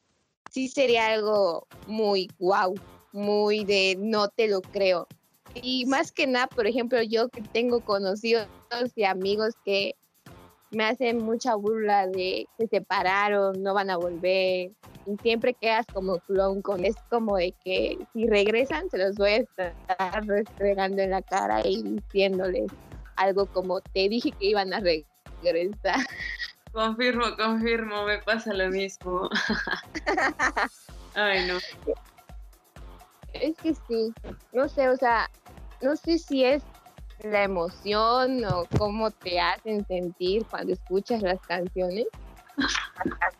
[0.51, 2.75] sí sería algo muy wow,
[3.11, 5.07] muy de no te lo creo.
[5.55, 8.47] Y más que nada, por ejemplo, yo que tengo conocidos
[8.95, 9.95] y amigos que
[10.71, 14.71] me hacen mucha burla de se separaron, no van a volver.
[15.05, 19.31] Y siempre quedas como clon con es como de que si regresan se los voy
[19.31, 19.75] a estar
[20.25, 22.71] restregando en la cara y diciéndoles
[23.15, 26.05] algo como te dije que iban a regresar.
[26.71, 29.29] Confirmo, confirmo, me pasa lo mismo.
[31.15, 31.57] Ay, no.
[33.33, 34.13] Es que sí,
[34.51, 35.29] no sé, o sea,
[35.81, 36.63] no sé si es
[37.19, 42.07] la emoción o cómo te hacen sentir cuando escuchas las canciones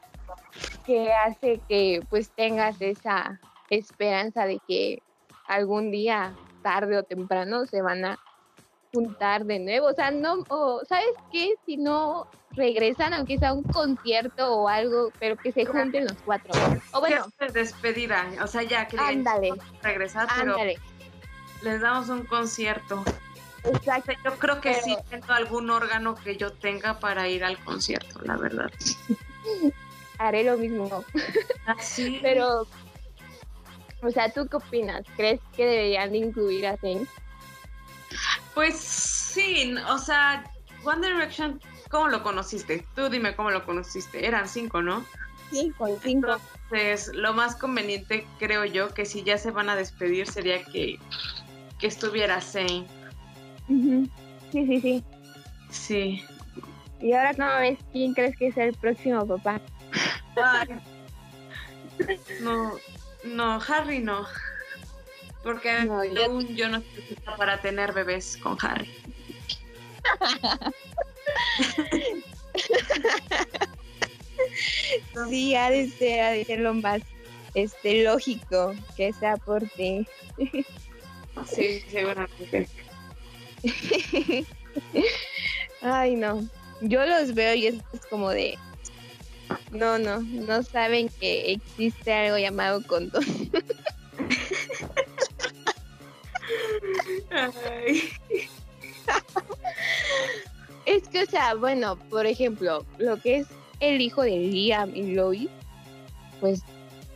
[0.85, 5.03] que hace que pues tengas esa esperanza de que
[5.45, 8.19] algún día, tarde o temprano, se van a
[8.93, 9.87] juntar de nuevo.
[9.87, 11.55] O sea, no, o, ¿sabes qué?
[11.65, 16.51] Si no regresan, aunque sea un concierto o algo, pero que se junten los cuatro.
[16.91, 19.51] O bueno, despedida, o sea, ya que ándale,
[19.81, 20.57] regresar, pero
[21.61, 23.03] les damos un concierto.
[23.63, 24.11] Exacto.
[24.23, 28.35] Yo creo que sí tengo algún órgano que yo tenga para ir al concierto, la
[28.35, 28.71] verdad.
[30.17, 31.03] Haré lo mismo.
[31.65, 32.17] Así.
[32.17, 32.67] Ah, pero,
[34.01, 35.03] o sea, ¿tú qué opinas?
[35.15, 37.07] ¿Crees que deberían de incluir a Zayn?
[38.53, 40.43] Pues sí, o sea,
[40.83, 41.59] One Direction,
[41.89, 42.85] ¿cómo lo conociste?
[42.95, 44.25] Tú dime cómo lo conociste.
[44.25, 45.05] Eran cinco, ¿no?
[45.51, 46.37] Cinco, cinco.
[46.71, 50.99] Entonces, lo más conveniente, creo yo, que si ya se van a despedir, sería que,
[51.79, 52.87] que estuviera Zayn.
[54.51, 55.03] Sí, sí, sí.
[55.69, 56.25] Sí.
[56.99, 59.61] ¿Y ahora cómo ves quién crees que es el próximo papá?
[62.41, 62.73] no,
[63.23, 64.25] no, Harry no.
[65.43, 66.41] Porque no, yo...
[66.41, 68.89] yo no estoy para tener bebés con Harry.
[75.29, 77.01] sí, ha de ser, ha de ser lo más
[77.53, 80.07] este lógico que sea por ti.
[81.47, 82.67] sí, seguramente.
[85.81, 86.47] Ay, no.
[86.81, 87.75] Yo los veo y es
[88.09, 88.57] como de.
[89.71, 93.25] No, no, no saben que existe algo llamado condón.
[100.85, 103.47] es que, o sea, bueno, por ejemplo, lo que es
[103.79, 105.49] el hijo de Liam y Lois,
[106.39, 106.63] pues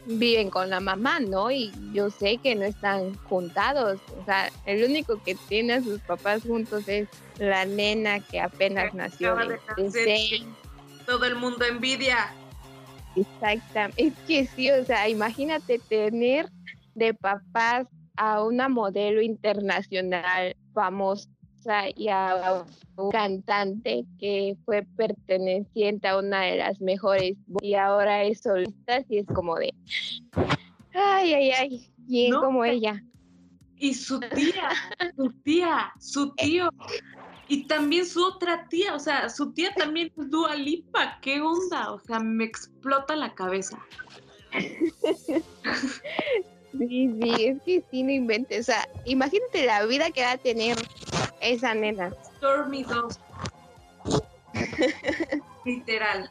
[0.06, 1.52] viven con la mamá, ¿no?
[1.52, 4.00] Y yo sé que no están juntados.
[4.20, 8.94] O sea, el único que tiene a sus papás juntos es la nena que apenas
[8.94, 9.36] nació.
[11.06, 12.34] Todo el mundo envidia.
[13.16, 14.08] Exactamente.
[14.08, 16.50] Es que sí, o sea, imagínate tener
[16.96, 17.88] de papás
[18.18, 21.30] a una modelo internacional famosa
[21.96, 22.64] y a
[22.98, 29.20] un cantante que fue perteneciente a una de las mejores y ahora es solista y
[29.20, 29.74] es como de
[30.94, 33.04] ay ay ay bien como ella.
[33.78, 34.70] Y su tía
[35.16, 36.70] su tía su tío
[37.48, 41.92] y también su otra tía o sea su tía también es Dua Lipa qué onda
[41.92, 43.80] o sea me explota la cabeza
[46.78, 48.62] Sí, sí, es que sí, no inventes.
[48.62, 50.78] O sea, imagínate la vida que va a tener
[51.42, 52.12] esa nena.
[52.38, 53.20] Stormy 2.
[55.66, 56.30] Literal.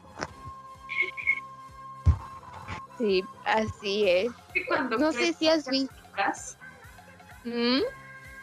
[2.97, 4.31] Sí, así es.
[4.97, 5.93] no sé si has visto.
[7.43, 7.81] ¿Mm?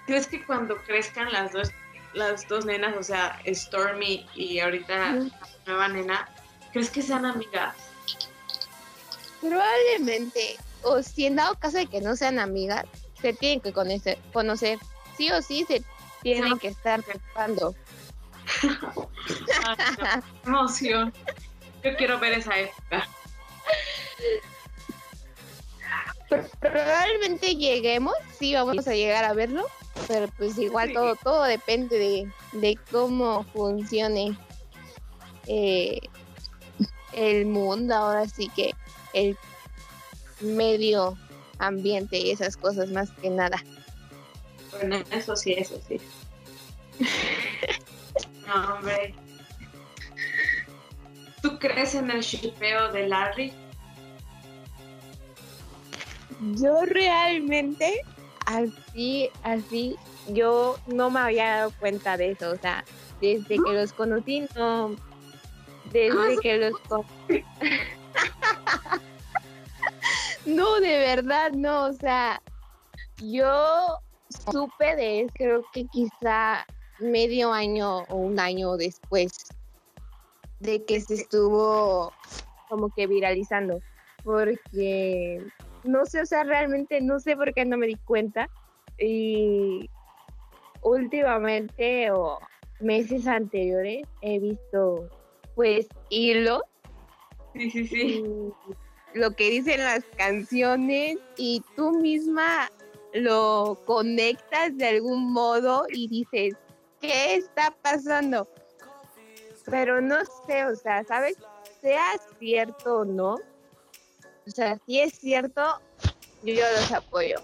[0.06, 1.70] ¿Crees que cuando crezcan las dos,
[2.12, 5.30] las dos nenas, o sea, Stormy y ahorita la
[5.66, 6.28] nueva nena,
[6.72, 7.74] ¿crees que sean amigas?
[9.40, 12.84] Probablemente o si en dado caso de que no sean amigas,
[13.20, 14.78] se tienen que conocer, conocer.
[15.16, 15.82] Sí o sí se
[16.22, 17.74] tienen que estar pensando.
[20.46, 21.12] emoción.
[21.82, 23.08] Yo quiero ver esa época.
[26.60, 29.66] Probablemente lleguemos, sí, vamos a llegar a verlo,
[30.08, 34.36] pero pues igual todo, todo depende de, de cómo funcione
[35.46, 36.00] eh,
[37.12, 38.74] el mundo, ahora sí que
[39.12, 39.36] el
[40.42, 41.16] medio
[41.58, 43.62] ambiente y esas cosas más que nada.
[44.72, 46.00] Bueno, eso sí, eso sí.
[48.46, 49.14] no, hombre.
[51.42, 53.52] ¿Tú crees en el shipeo de Larry?
[56.54, 58.02] Yo realmente,
[58.46, 59.96] así, así,
[60.28, 62.50] yo no me había dado cuenta de eso.
[62.50, 62.84] O sea,
[63.20, 64.96] desde que los conocí, no.
[65.92, 67.44] Desde que los conocí.
[70.46, 71.86] no, de verdad, no.
[71.86, 72.40] O sea,
[73.18, 73.98] yo
[74.50, 76.66] supe de él, creo que quizá
[76.98, 79.32] medio año o un año después
[80.60, 82.12] de que se estuvo
[82.68, 83.80] como que viralizando.
[84.24, 85.40] Porque
[85.84, 88.48] no sé, o sea, realmente no sé por qué no me di cuenta.
[88.98, 89.90] Y
[90.82, 92.38] últimamente o
[92.80, 95.08] meses anteriores he visto
[95.54, 96.62] pues hilo
[97.54, 98.24] Sí, sí, sí.
[99.14, 102.70] Lo que dicen las canciones y tú misma
[103.12, 106.54] lo conectas de algún modo y dices,
[107.00, 108.48] ¿qué está pasando?
[109.66, 111.36] Pero no sé, o sea, ¿sabes?
[111.80, 113.36] Sea cierto o no,
[114.46, 115.80] o sea, si es cierto,
[116.42, 117.36] yo, los apoyo.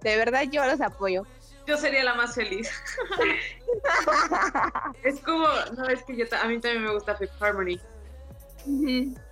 [0.00, 1.24] De verdad, yo los apoyo.
[1.66, 2.68] Yo sería la más feliz.
[5.04, 5.46] es como,
[5.76, 7.78] no, es que yo, a mí también me gusta Fifth Harmony.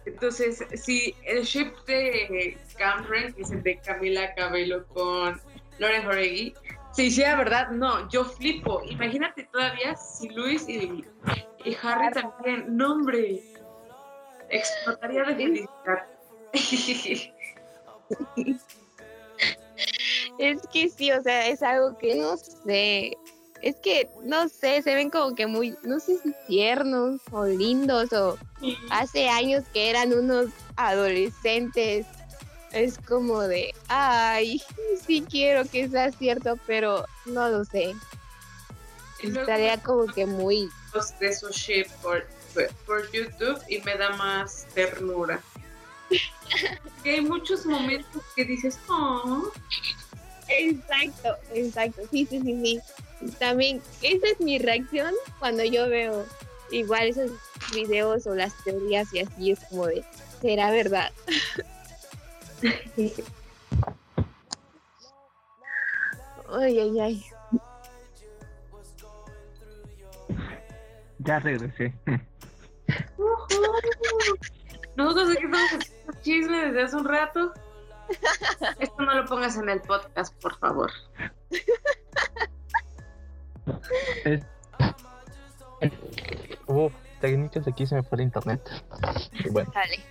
[0.05, 5.41] Entonces, si el ship de Cameron, que es el de Camila Cabello con
[5.79, 6.55] Lauren Jorregui,
[6.93, 8.83] se hiciera verdad, no, yo flipo.
[8.87, 11.05] Imagínate todavía si Luis y,
[11.65, 13.43] y Harry también, no hombre,
[14.49, 16.07] explotaría de felicidad.
[20.39, 23.17] es que sí, o sea, es algo que no sé.
[23.63, 28.13] Es que, no sé, se ven como que muy, no sé si tiernos o lindos
[28.13, 28.39] o
[28.91, 32.07] hace años que eran unos adolescentes.
[32.73, 34.63] Es como de, ay,
[35.07, 37.95] sí quiero que sea cierto, pero no lo sé.
[39.23, 40.69] Estaría como que muy...
[41.19, 42.27] De por,
[42.87, 45.41] por YouTube y me da más ternura.
[47.03, 49.51] que hay muchos momentos que dices, oh.
[50.49, 52.81] Exacto, exacto, sí, sí, sí, sí.
[53.39, 56.27] También, esa es mi reacción cuando yo veo
[56.71, 57.31] igual esos
[57.73, 60.05] videos o las teorías y así es como de,
[60.41, 61.13] ¿será verdad?
[62.97, 63.15] ay,
[66.79, 67.25] ay, ay.
[71.19, 71.93] Ya regresé.
[74.97, 77.53] Nosotros aquí estamos haciendo chisme desde hace un rato.
[78.81, 80.91] Esto no lo pongas en el podcast, por favor.
[86.67, 88.61] Hubo técnicas aquí se me fue el internet.
[89.51, 89.71] bueno.
[89.75, 90.05] Dale.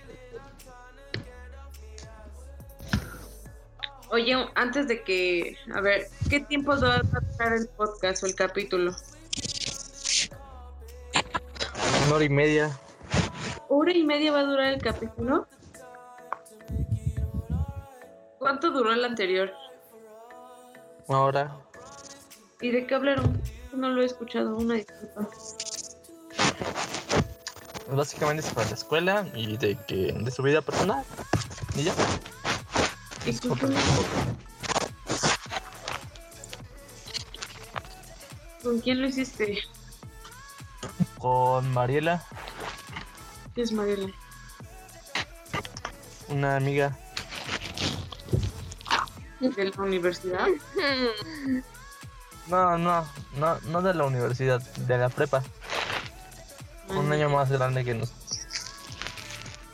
[4.10, 8.34] Oye, antes de que, a ver, ¿qué tiempo va a tratar el podcast o el
[8.34, 8.96] capítulo?
[12.06, 12.78] Una hora y media.
[13.68, 15.46] ¿Hora y media va a durar el capítulo?
[18.38, 19.52] ¿Cuánto duró el anterior?
[21.06, 21.56] Una hora.
[22.62, 23.42] ¿Y de qué hablaron?
[23.78, 25.28] No lo he escuchado, una disculpa.
[27.92, 31.04] Básicamente es para la escuela y de que de su vida personal.
[31.76, 31.94] Y ya.
[38.64, 39.60] ¿Con quién lo hiciste?
[41.18, 42.24] Con Mariela.
[43.54, 44.12] ¿Qué es Mariela?
[46.30, 46.98] Una amiga.
[49.38, 50.48] ¿De la universidad?
[52.48, 55.42] No, no, no, no de la universidad, de la prepa.
[56.88, 58.40] Un año más grande que nosotros.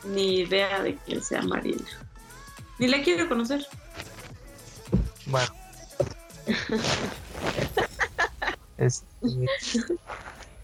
[0.03, 1.85] Ni idea de quién sea Mariela.
[2.77, 3.65] Ni la quiero conocer.
[5.25, 5.47] Bueno.
[8.77, 9.05] este,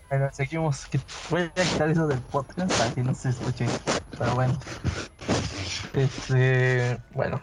[0.10, 0.88] bueno, seguimos.
[1.30, 3.66] Voy a quitar eso del podcast para que no se escuche.
[4.18, 4.60] Pero bueno.
[5.94, 7.42] Este, bueno.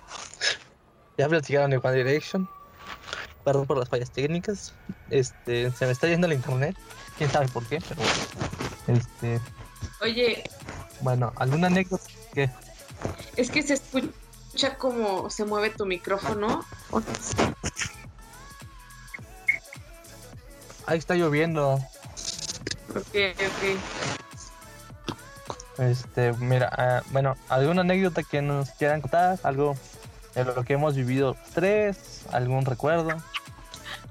[1.16, 2.48] Ya platicaron de One Direction.
[3.48, 4.74] Perdón por las fallas técnicas.
[5.08, 6.76] Este, se me está yendo el internet.
[7.16, 8.02] Quién sabe por qué, pero
[8.86, 9.40] Este.
[10.02, 10.44] Oye.
[11.00, 12.04] Bueno, ¿alguna anécdota?
[12.34, 12.50] que
[13.36, 16.62] Es que se escucha como se mueve tu micrófono.
[20.84, 21.76] Ahí está lloviendo.
[22.90, 23.78] Ok, ok.
[25.78, 29.38] Este, mira, uh, bueno, ¿alguna anécdota que nos quieran contar?
[29.42, 29.74] ¿Algo
[30.44, 33.10] de lo que hemos vivido tres, algún recuerdo.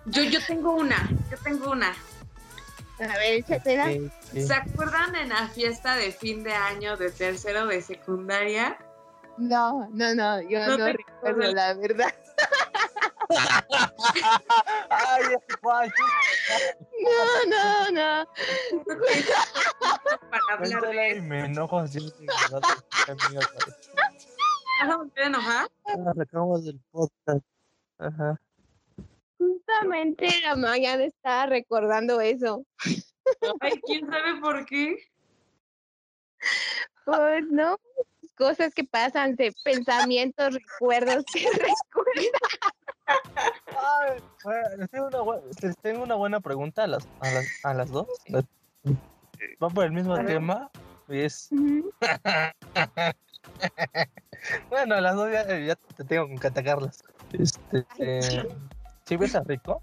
[0.08, 1.93] Yo, yo tengo una, yo tengo una.
[2.99, 3.86] A ver, échatela.
[3.88, 4.47] Sí, sí.
[4.47, 8.78] ¿Se acuerdan en la fiesta de fin de año de tercero de secundaria?
[9.38, 12.14] No, no, no, yo No no, te recuerdo la verdad.
[14.89, 15.24] Ay.
[17.03, 18.28] No, no, no.
[20.30, 21.99] Para hablar de y me enojo así.
[22.49, 22.64] ¿Vas
[24.89, 25.68] a volver a enojar?
[25.97, 27.45] Nos sacamos del podcast.
[27.99, 28.39] Ajá.
[29.38, 32.65] Justamente la mañana estaba recordando eso.
[33.59, 34.95] Ay, ¿quién sabe por qué?
[37.05, 37.77] Pues no,
[38.38, 42.25] cosas que pasan, de pensamientos, recuerdos que recuerdan.
[43.67, 44.19] Ay,
[44.77, 48.07] les tengo, una, les tengo una buena pregunta a las, a las, a las dos.
[49.63, 50.69] Va por el mismo A tema.
[51.07, 51.49] y es,
[54.69, 57.03] bueno, a las dos ya, ya te tengo que atacarlas.
[57.31, 58.47] Este, eh,
[59.08, 59.82] ¿Sí ves a Rico?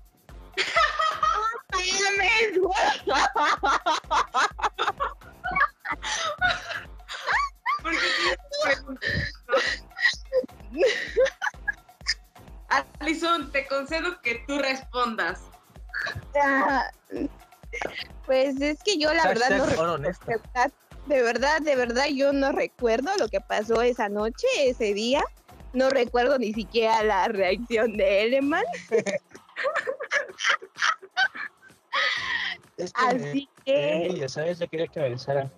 [13.01, 15.41] Alison, te concedo que tú respondas.
[16.43, 16.91] Ah,
[18.27, 19.67] Pues es que yo la verdad no.
[19.67, 20.73] De verdad,
[21.07, 25.23] de verdad, de verdad, yo no recuerdo lo que pasó esa noche, ese día.
[25.75, 28.65] No recuerdo ni siquiera la reacción de Eleman.
[32.77, 35.51] Es Así que, ya sabes, yo quería que me avisara.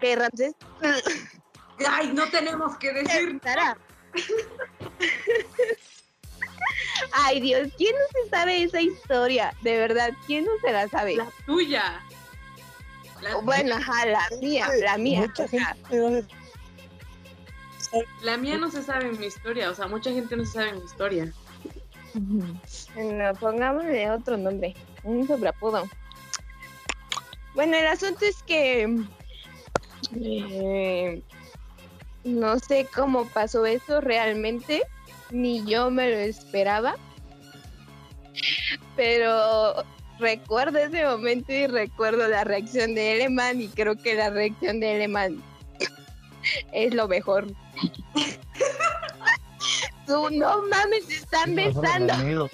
[0.00, 0.54] que Ramsés
[1.88, 3.38] Ay, no tenemos que decir.
[3.42, 3.76] Sara.
[7.12, 9.52] Ay Dios, ¿quién no se sabe esa historia?
[9.62, 11.16] De verdad, ¿quién no se la sabe?
[11.16, 12.02] La tuya.
[13.20, 15.20] La, Bueno, ajá, la mía, la mía.
[15.20, 16.26] Mucha o sea, gente no se-
[18.22, 19.70] la mía no se sabe mi historia.
[19.70, 21.32] O sea, mucha gente no se sabe mi historia.
[22.14, 25.88] No, pongámosle otro nombre, un sobreapodo.
[27.54, 29.04] Bueno, el asunto es que
[30.14, 31.22] eh,
[32.24, 34.82] no sé cómo pasó eso realmente,
[35.30, 36.96] ni yo me lo esperaba,
[38.94, 39.84] pero
[40.18, 44.96] recuerdo ese momento y recuerdo la reacción de Eleman y creo que la reacción de
[44.96, 45.42] Eleman
[46.72, 47.46] es lo mejor.
[50.06, 52.48] Tú, no mames, se están besando.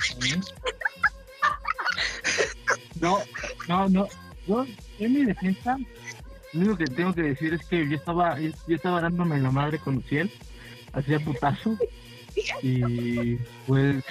[3.01, 3.19] No,
[3.69, 4.09] no, no.
[4.47, 4.67] Yo,
[4.99, 5.77] en mi defensa,
[6.53, 9.79] lo único que tengo que decir es que yo estaba, yo estaba dándome la madre
[9.79, 10.31] con Luciel,
[10.93, 11.77] hacía putazo,
[12.63, 13.37] y
[13.67, 14.05] pues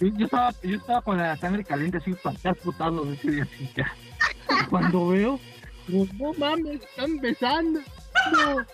[0.00, 3.70] yo, estaba, yo estaba con la sangre caliente así para estar putado ese día así
[3.76, 3.94] ya.
[4.62, 5.40] Y cuando veo,
[5.86, 7.80] digo, no mames, están besando.
[8.32, 8.66] No.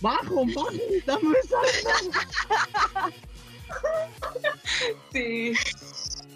[0.00, 1.70] Bajo, bajo, están besando.
[5.12, 5.52] Sí.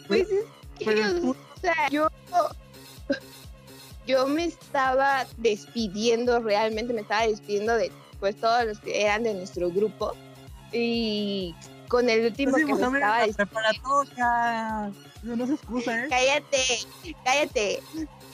[0.07, 0.45] Pues es
[0.79, 2.09] que, Pero o sea, yo,
[4.07, 9.35] yo me estaba despidiendo, realmente me estaba despidiendo de pues todos los que eran de
[9.35, 10.15] nuestro grupo.
[10.73, 11.55] Y
[11.89, 14.05] con el último que me estaba despidiendo.
[15.23, 16.09] no se excusa, ¿eh?
[16.09, 16.63] Cállate,
[17.25, 17.83] cállate.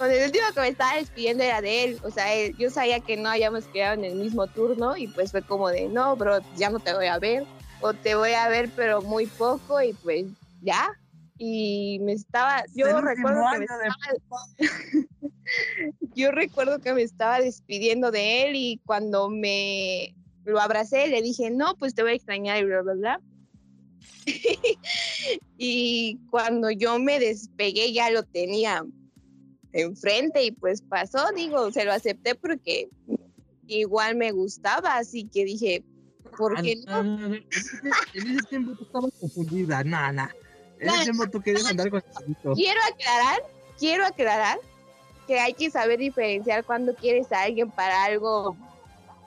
[0.01, 2.01] Con el último que me estaba despidiendo era de él.
[2.03, 5.31] O sea, él- yo sabía que no habíamos quedado en el mismo turno y pues
[5.31, 7.45] fue como de, no, bro, ya no te voy a ver.
[7.83, 10.25] O te voy a ver, pero muy poco y pues
[10.63, 10.89] ya.
[11.37, 13.97] Y me estaba, yo El recuerdo que me estaba-
[16.15, 21.51] yo recuerdo que me estaba despidiendo de él y cuando me lo abracé le dije,
[21.51, 23.21] no, pues te voy a extrañar y bla, bla, bla.
[25.59, 28.83] y cuando yo me despegué ya lo tenía
[29.73, 32.89] enfrente y pues pasó, digo, se lo acepté porque
[33.67, 35.85] igual me gustaba, así que dije,
[36.37, 37.03] ¿por qué no?
[37.05, 37.81] no, no, En ese-
[38.15, 40.35] en ese tiempo tú estabas confundida, nada, nada.
[40.79, 42.55] En ese tiempo tú querías andar con chiquito.
[42.55, 43.43] Quiero aclarar,
[43.79, 44.59] quiero aclarar
[45.27, 48.57] que hay que saber diferenciar cuando quieres a alguien para algo,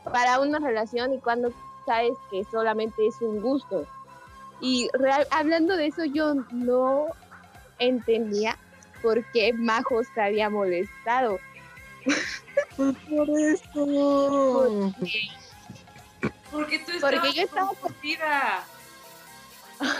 [0.04, 1.54] para una relación y cuando
[1.86, 3.88] sabes que solamente es un gusto.
[4.60, 7.06] Y real- hablando de eso, yo no
[7.80, 8.58] entendía
[9.04, 11.40] por qué Majo se había molestado.
[12.76, 14.94] Pues por eso.
[16.52, 18.64] Porque tú Porque estabas yo estaba- confundida.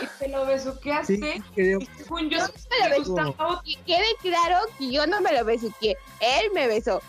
[0.02, 1.16] Y te lo besuqueaste.
[1.16, 1.78] Sí, creo.
[1.80, 2.46] Y según yo, Yo
[2.80, 3.60] me lo te gustaba.
[3.64, 7.02] Y quede claro que yo no me lo besuqué, él me besó.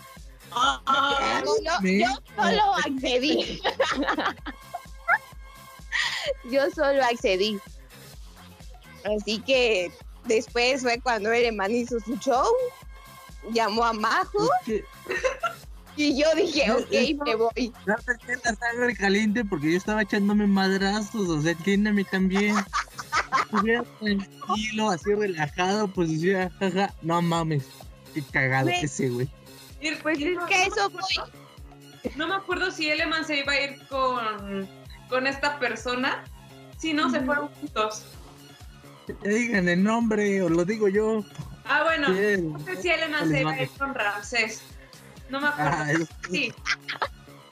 [0.52, 3.60] Ah, Yo, me- yo solo accedí.
[6.44, 7.58] yo solo accedí.
[9.04, 9.90] Así que
[10.26, 12.46] después fue cuando el man hizo su show,
[13.52, 14.48] llamó a Majo
[15.96, 17.72] Y yo dije, ok, me voy.
[17.86, 22.54] No tenía la sangre caliente porque yo estaba echándome madrazos, o sea, entiéndeme también.
[23.44, 27.64] Estuviera tranquilo, así relajado, pues decía, jaja, no mames,
[28.12, 29.28] qué cagado que sé, güey.
[30.02, 32.12] Pues es que eso voy.
[32.14, 34.68] No me acuerdo si Eleman se iba a ir con,
[35.08, 36.24] con esta persona.
[36.78, 38.04] Si no, se fueron juntos.
[39.22, 41.24] Digan el nombre, o lo digo yo.
[41.64, 42.12] Ah, bueno.
[42.12, 42.52] Bien.
[42.52, 44.62] No sé si Eleman se iba a ir con Ramsés.
[45.30, 45.70] No me acuerdo.
[45.72, 46.52] Ah, eso- Sí,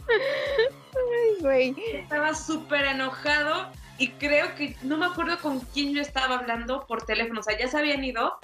[0.08, 1.74] Ay, güey.
[1.94, 7.02] estaba súper enojado y creo que no me acuerdo con quién yo estaba hablando por
[7.04, 7.40] teléfono.
[7.40, 8.38] O sea, ya se habían ido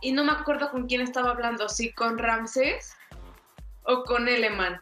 [0.00, 1.68] y no me acuerdo con quién estaba hablando.
[1.68, 2.94] Si con Ramsés
[3.84, 4.80] o con Eleman.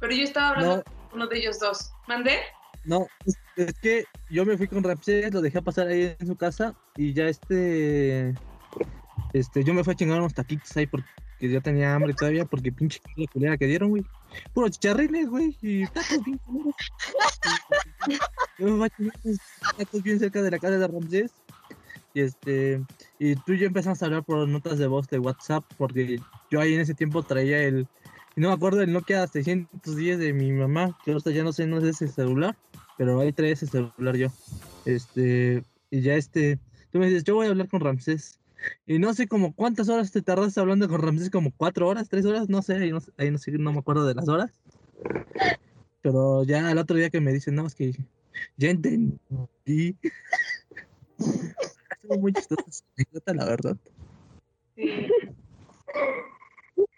[0.00, 0.82] Pero yo estaba hablando No.
[0.84, 1.90] con uno de ellos dos.
[2.06, 2.38] ¿Mandé?
[2.84, 6.34] No, es, es que yo me fui con Ramsés, lo dejé pasar ahí en su
[6.34, 8.34] casa y ya este.
[9.32, 11.06] Este, yo me fui a chingar unos taquitos ahí porque
[11.40, 14.04] ya tenía hambre todavía porque pinche la culera que dieron, güey.
[14.52, 16.40] Puro chicharrines, güey, y tacos bien.
[18.58, 19.38] Yo me fui a chingar unos
[19.78, 21.32] tacos bien cerca de la casa de Ramsés.
[22.12, 22.82] Y este,
[23.18, 26.60] y tú y yo empezamos a hablar por notas de voz de WhatsApp porque yo
[26.60, 27.88] ahí en ese tiempo traía el,
[28.36, 31.66] y no me acuerdo el Nokia 610 de mi mamá, que ahorita ya no sé,
[31.66, 32.56] no es ese celular,
[32.96, 34.28] pero ahí traía ese celular yo.
[34.84, 36.58] Este, y ya este,
[36.90, 38.40] tú me dices, yo voy a hablar con Ramsés.
[38.86, 42.24] Y no sé como cuántas horas te tardaste hablando con Ramsés, como cuatro horas, tres
[42.24, 44.52] horas, no sé, ahí no, ahí no sé, no me acuerdo de las horas.
[46.00, 47.92] Pero ya el otro día que me dicen, no, es que
[48.56, 49.18] ya entendí.
[51.18, 52.84] Estuvo muy chistosa
[53.34, 53.76] la verdad.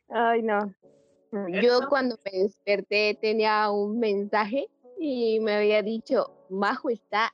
[0.08, 0.74] Ay, no.
[1.62, 4.68] Yo cuando me desperté tenía un mensaje
[4.98, 7.32] y me había dicho, Majo está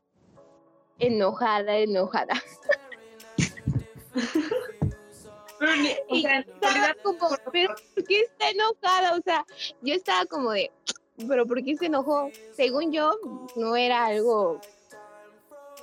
[0.98, 2.34] enojada, enojada.
[5.58, 5.72] Pero
[6.10, 9.16] Y estaba como, pero ¿por qué está enojada?
[9.16, 9.46] O sea,
[9.80, 10.72] yo estaba como de,
[11.28, 12.30] pero ¿por qué se enojó?
[12.56, 13.12] Según yo,
[13.54, 14.60] no era algo,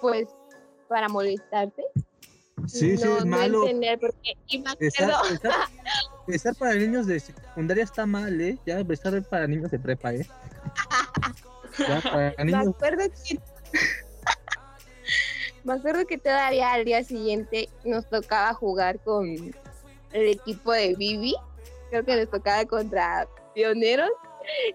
[0.01, 0.27] pues,
[0.89, 1.85] para molestarte.
[2.67, 3.61] Sí, sí, no, es no malo.
[3.63, 4.33] entender por qué.
[4.47, 5.69] Y me Besar, acuerdo, besar-
[6.27, 8.57] besar para niños de secundaria está mal, ¿eh?
[8.65, 10.27] Ya besar para niños de prepa, ¿eh?
[11.87, 13.39] Ya, me acuerdo que
[15.63, 19.25] me acuerdo que todavía al día siguiente nos tocaba jugar con
[20.11, 21.35] el equipo de Vivi.
[21.89, 24.11] Creo que nos tocaba contra pioneros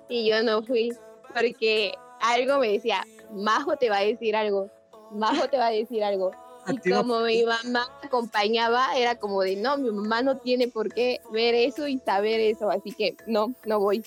[0.09, 0.93] y yo no fui
[1.35, 4.71] porque algo me decía, Majo te va a decir algo,
[5.13, 6.33] Majo te va a decir algo.
[6.67, 10.93] Y como mi mamá me acompañaba, era como de, no, mi mamá no tiene por
[10.93, 14.03] qué ver eso y saber eso, así que no, no voy.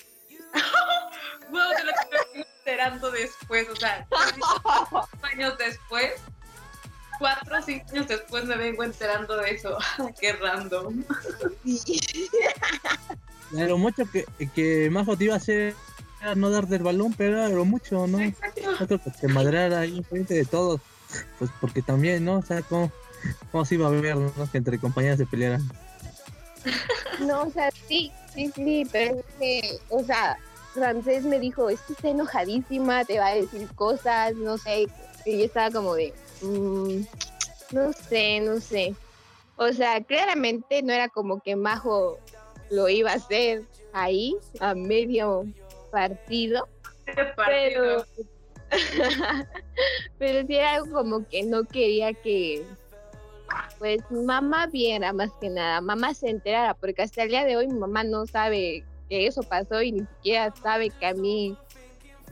[1.50, 6.12] bueno, lo enterando después, o sea, cinco años después,
[7.18, 9.78] cuatro o cinco años después me vengo enterando de eso.
[10.20, 11.02] Qué random.
[13.52, 15.74] Lo mucho que, que Majo te iba a hacer
[16.20, 18.20] era no darte el balón, pero era lo mucho, ¿no?
[18.20, 18.72] Exacto.
[18.78, 20.80] No creo que te madrara ahí enfrente de todos.
[21.38, 22.36] Pues porque también, ¿no?
[22.36, 22.92] O sea, ¿cómo,
[23.50, 24.50] cómo se iba a ver, ¿no?
[24.52, 25.66] Que entre compañeras se pelearan.
[27.20, 30.36] No, o sea, sí, sí, sí, pero es que, o sea,
[30.78, 34.86] Francés me dijo, es que está enojadísima, te va a decir cosas, no sé,
[35.24, 37.00] y yo estaba como de, "Mm,
[37.72, 38.94] no sé, no sé.
[39.56, 42.18] O sea, claramente no era como que Majo
[42.70, 43.62] lo iba a hacer
[43.92, 45.44] ahí, a medio
[45.90, 46.68] partido,
[47.46, 48.04] pero,
[50.18, 52.64] pero sí era algo como que no quería que,
[53.78, 57.66] pues, mamá viera más que nada, mamá se enterara, porque hasta el día de hoy
[57.66, 61.56] mi mamá no sabe que eso pasó y ni siquiera sabe que a mí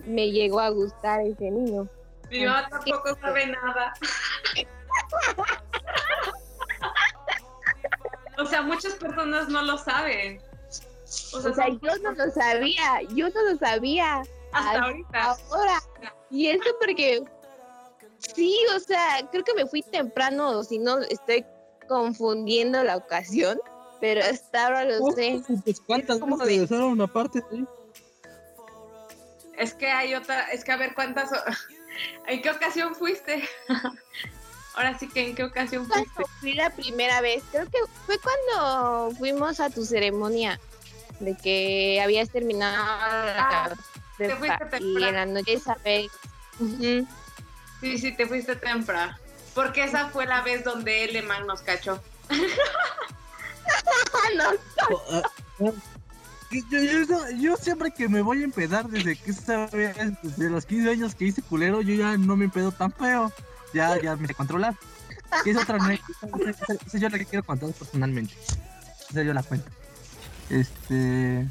[0.05, 1.89] me llegó a gustar ese niño.
[2.31, 3.93] Mi mamá tampoco sabe nada.
[8.39, 10.41] O sea, muchas personas no lo saben.
[11.33, 14.22] O sea, O sea, son- yo no lo sabía, yo no lo sabía
[14.53, 15.37] hasta ahorita.
[15.51, 15.79] ahora.
[16.31, 17.24] Y eso porque,
[18.18, 21.47] sí, o sea, creo que me fui temprano, si no, estoy
[21.89, 23.59] confundiendo la ocasión,
[24.01, 25.40] pero hasta ahora lo sé.
[25.64, 27.64] Pues cuántas como veces de- regresaron aparte, sí.
[29.57, 31.30] Es que hay otra, es que a ver cuántas,
[32.26, 33.49] ¿en qué ocasión fuiste?
[34.74, 36.22] Ahora sí que en qué ocasión fuiste.
[36.40, 40.61] Fui la primera vez, creo que fue cuando fuimos a tu ceremonia
[41.18, 43.76] de que habías terminado Ah, la
[44.18, 46.11] te fuiste y en la noche esa vez.
[46.61, 47.07] Ujú.
[47.80, 49.16] Sí, sí, te fuiste temprano.
[49.55, 51.99] Porque esa fue la vez donde Eleman nos cachó.
[55.59, 55.73] No.
[56.51, 60.91] Yo, yo- yo- yo siempre que me voy a empedar desde que desde los 15
[60.91, 63.33] años que hice culero, yo ya no me empedo tan feo.
[63.75, 64.75] Ya, ya me sé controlar.
[65.45, 65.79] Es otra
[66.87, 68.35] esa yo la que quiero contar personalmente.
[69.11, 69.69] Esa yo la cuento.
[70.51, 71.49] Este.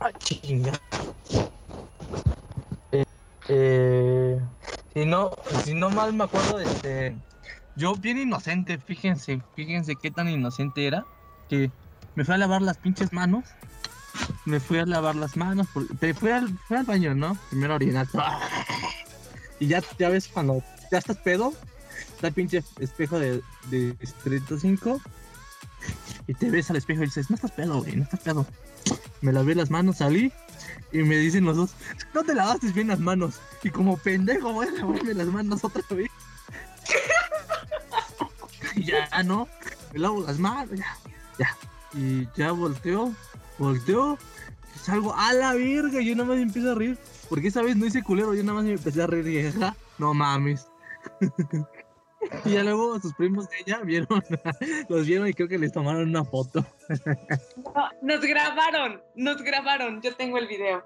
[0.00, 0.72] Ah, chinga.
[2.92, 3.04] Eh,
[3.48, 4.40] eh,
[4.92, 5.30] si no,
[5.64, 7.16] si no mal me acuerdo, este.
[7.76, 11.04] Yo bien inocente, fíjense, fíjense qué tan inocente era.
[11.48, 11.70] Que
[12.14, 13.44] me fui a lavar las pinches manos.
[14.46, 15.66] Me fui a lavar las manos.
[15.68, 17.36] por- Te fui al, fui al baño, ¿no?
[17.50, 18.06] Primero orinar.
[19.60, 21.52] Y ya, ya ves cuando ya estás pedo.
[22.14, 25.00] Está el pinche espejo de, de 35.
[26.26, 28.46] Y te ves al espejo y dices, no estás pedo, güey, no estás pedo.
[29.20, 30.32] Me lavé las manos, salí.
[30.92, 31.70] Y me dicen los dos,
[32.14, 33.34] no te lavaste bien las manos.
[33.62, 36.08] Y como pendejo voy a lavarme las manos otra vez.
[38.76, 39.48] ya, ¿no?
[39.92, 40.96] Me lavo las manos, ya,
[41.38, 41.56] ya.
[41.94, 43.12] Y ya volteo,
[43.58, 44.18] volteo.
[44.82, 46.00] salgo a la verga.
[46.00, 46.98] Y yo nada más me empiezo a reír.
[47.28, 49.74] Porque esa vez no hice culero, yo nada más me empecé a reír y "Ja,
[49.98, 50.68] no mames.
[52.44, 54.22] y ya luego sus primos de ella vieron,
[54.88, 56.64] los vieron y creo que les tomaron una foto.
[57.74, 60.00] No, nos grabaron, nos grabaron.
[60.02, 60.84] Yo tengo el video.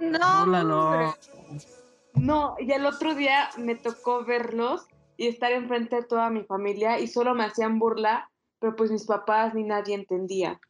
[0.00, 1.14] No, hombre.
[2.20, 6.98] No, y el otro día me tocó verlos y estar enfrente de toda mi familia
[6.98, 10.60] y solo me hacían burla, pero pues mis papás ni nadie entendía.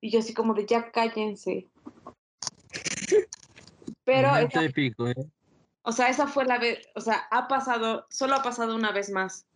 [0.00, 1.68] Y yo así como de ya cállense.
[4.04, 5.14] Pero, esa- épico, ¿eh?
[5.82, 9.10] o sea, esa fue la vez, o sea, ha pasado, solo ha pasado una vez
[9.10, 9.46] más.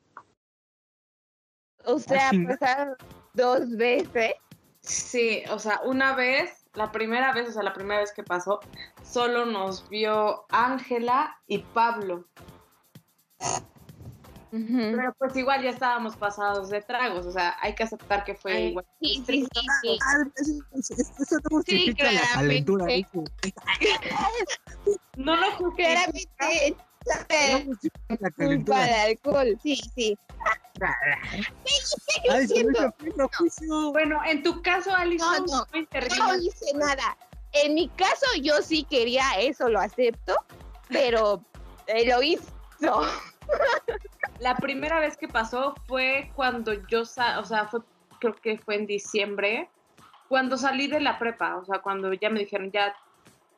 [1.85, 2.57] O sea, chinga.
[2.57, 2.97] pasaron
[3.35, 4.33] dos veces.
[4.81, 8.61] Sí, o sea, una vez, la primera vez, o sea, la primera vez que pasó,
[9.03, 12.27] solo nos vio Ángela y Pablo.
[14.51, 18.53] Pero pues igual ya estábamos pasados de tragos, o sea, hay que aceptar que fue
[18.53, 18.85] Ay, igual.
[19.01, 19.47] Sí, sí,
[19.81, 19.99] sí.
[20.03, 22.87] Ah, eso, no justifica la calentura.
[25.17, 25.75] No lo.
[25.75, 26.77] Claramente,
[27.09, 29.59] No culpa de alcohol.
[29.63, 30.19] Sí, sí.
[32.31, 32.47] Ay,
[33.33, 33.93] juicio.
[33.93, 35.67] Bueno, en tu caso, Alison, No, no.
[36.19, 37.17] No hice nada.
[37.53, 40.35] En mi caso, yo sí quería eso, lo acepto,
[40.89, 41.43] pero
[41.87, 42.47] eh, lo hizo.
[44.39, 47.81] La primera vez que pasó fue cuando yo, sa- o sea, fue,
[48.19, 49.69] creo que fue en diciembre,
[50.29, 52.97] cuando salí de la prepa, o sea, cuando ya me dijeron, ya,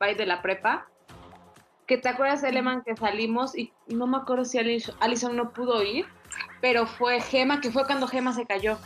[0.00, 0.88] bye de la prepa.
[1.86, 6.06] Que te acuerdas, Eleman, que salimos y no me acuerdo si Alison, no pudo ir,
[6.60, 8.78] pero fue Gema, que fue cuando Gema se cayó.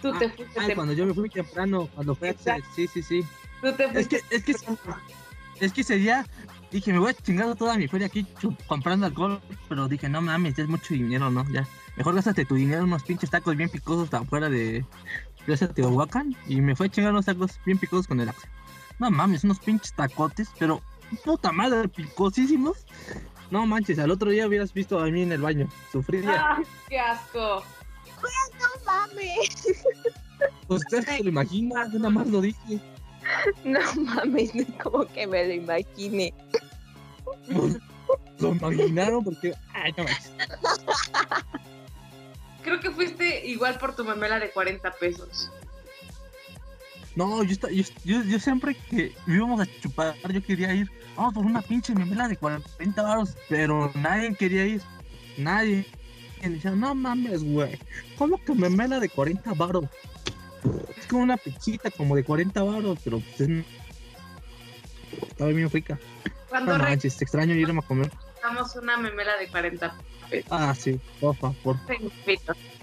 [0.00, 2.34] Tú te fuiste, Ay, te- cuando yo me fui temprano, cuando fue.
[2.74, 3.22] Sí, sí, sí.
[3.60, 4.20] tú te Es fuiste.
[4.28, 4.54] que, es que,
[5.60, 6.24] es que ese día
[6.70, 8.26] dije, me voy a chingar toda mi feria aquí
[8.66, 11.44] comprando alcohol, pero dije, no mames, ya es mucho dinero, ¿no?
[11.50, 11.68] Ya.
[11.96, 14.86] Mejor gástate tu dinero en unos pinches tacos bien picosos afuera de
[15.44, 18.48] Plaza Teotihuacán y me fue a chingar unos tacos bien picosos con el Axel.
[18.98, 20.80] No mames, unos pinches tacotes, pero
[21.24, 22.86] puta madre, picosísimos.
[23.50, 25.68] No manches, al otro día hubieras visto a mí en el baño.
[25.90, 26.34] Sufría.
[26.36, 27.64] ¡Ah, qué asco!
[28.22, 29.76] No mames.
[30.68, 32.80] Usted se lo imagina, yo nada más lo dije.
[33.64, 36.34] No mames, no es como que me lo imagine.
[38.38, 39.54] Lo imaginaron porque.
[39.72, 40.32] Ay, no manches.
[42.62, 45.50] Creo que fuiste igual por tu memela de 40 pesos.
[47.16, 50.90] No, yo, yo, yo, yo siempre que íbamos a chupar, yo quería ir.
[51.16, 54.82] Vamos por una pinche memela de 40 baros, pero nadie quería ir.
[55.36, 55.84] Nadie.
[56.42, 57.78] Y decía, no mames, güey.
[58.16, 59.84] ¿Cómo que memela de 40 baros?
[60.96, 63.64] Es como una pechita como de 40 baros, pero pues es...
[65.28, 65.98] Estaba bien rica.
[66.48, 68.10] Cuando No manches, te extraño irme a comer.
[68.36, 69.94] regalamos una memela de 40
[70.48, 71.76] Ah, sí, por favor.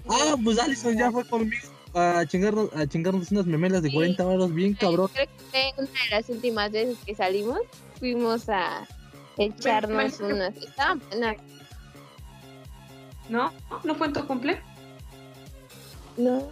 [0.08, 3.94] Ah, pues Alison ya fue conmigo a chingarnos, a chingarnos unas memelas de Sí.
[3.94, 5.08] 40 baros bien cabrón.
[5.12, 7.60] Creo que una de las últimas veces que salimos,
[7.98, 8.86] fuimos a
[9.36, 10.36] echarnos Ven, ven.
[10.36, 10.56] unas.
[10.56, 11.36] Estaban buenas.
[13.28, 13.52] ¿No?
[13.84, 14.60] ¿No fue en tu cumple?
[16.16, 16.48] No.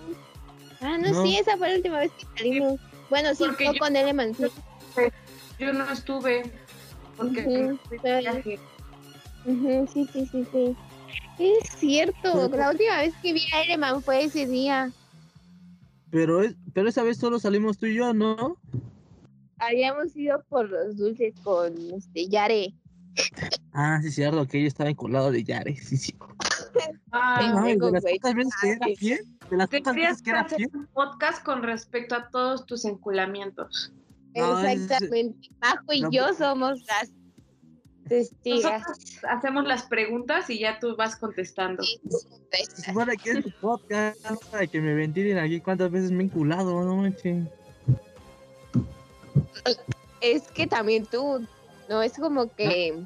[0.81, 1.23] Ah, no, No.
[1.25, 2.81] sí, esa fue la última vez que salimos.
[3.09, 4.35] Bueno, sí, Porque fue yo- con Eleman.
[4.35, 4.45] sí.
[5.59, 6.53] Yo no estuve.
[7.17, 7.99] Porque Ujú, fui
[8.43, 8.59] sí.
[9.93, 10.77] sí, sí, sí, sí.
[11.39, 14.93] Es cierto, la última vez que vi a Eleman fue ese día.
[16.11, 18.57] Pero, es, pero esa vez solo salimos tú y yo, ¿no?
[19.59, 22.75] Habíamos ido por los dulces con este Yare.
[23.73, 25.75] Ah, sí, cierto, que ella estaba encolado de Yare.
[25.77, 26.15] Sí, sí.
[27.13, 29.19] Ah, de las pocas veces que era fiel,
[29.51, 30.71] de las pocas Tendrías veces que era fiel.
[30.75, 33.93] un podcast con respecto a todos tus enculamientos.
[34.35, 35.49] No, es- Exactamente.
[35.63, 37.11] Majo y no, yo pues- somos las
[38.09, 38.83] testigas.
[38.83, 41.83] Nosotros hacemos las preguntas y ya tú vas contestando.
[41.83, 44.19] Se supone que es tu podcast,
[44.51, 47.47] para que me ventilen aquí cuántas veces me he enculado, no manches.
[50.21, 51.47] Es que también tú,
[51.89, 53.03] no es como que.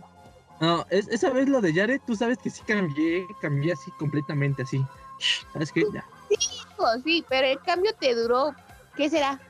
[0.61, 4.63] No, es, esa vez lo de Yare, tú sabes que sí cambié, cambié así completamente
[4.63, 4.85] así.
[5.53, 5.85] ¿Sabes qué?
[5.93, 6.05] Ya.
[6.31, 8.55] Hijo, sí, pero el cambio te duró,
[8.97, 9.41] ¿qué será?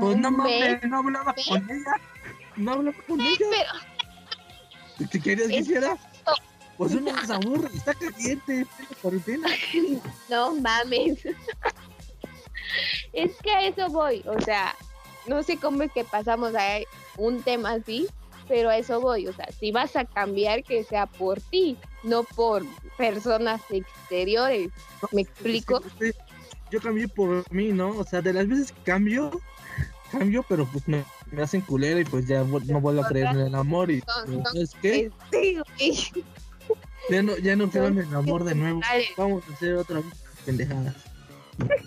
[0.00, 1.94] Pues no mames, no hablaba con ella.
[2.56, 3.46] No hablaba con ella.
[3.50, 3.93] pero
[4.98, 5.96] ¿Qué querías que hiciera?
[6.76, 9.48] Pues uno se aburre, está caliente, está cuarentena.
[10.28, 11.24] no mames.
[13.12, 14.74] es que a eso voy, o sea,
[15.26, 16.80] no sé cómo es que pasamos a
[17.16, 18.08] un tema así,
[18.48, 22.24] pero a eso voy, o sea, si vas a cambiar que sea por ti, no
[22.24, 22.64] por
[22.96, 24.70] personas exteriores.
[25.12, 25.80] ¿Me explico?
[26.70, 27.90] Yo cambié por mí, ¿no?
[27.90, 29.30] O sea, de las veces que cambio,
[30.10, 33.40] cambio, pero pues me, me hacen culera y pues ya no vuelvo a creer en
[33.40, 35.10] el amor y Son- son- ¿sabes qué?
[35.32, 36.24] Sí, güey.
[37.10, 38.80] Ya no, ya no creo en el amor de nuevo.
[39.16, 40.06] Vamos a hacer otra vez
[40.46, 40.94] pendejadas.
[41.58, 41.80] Pues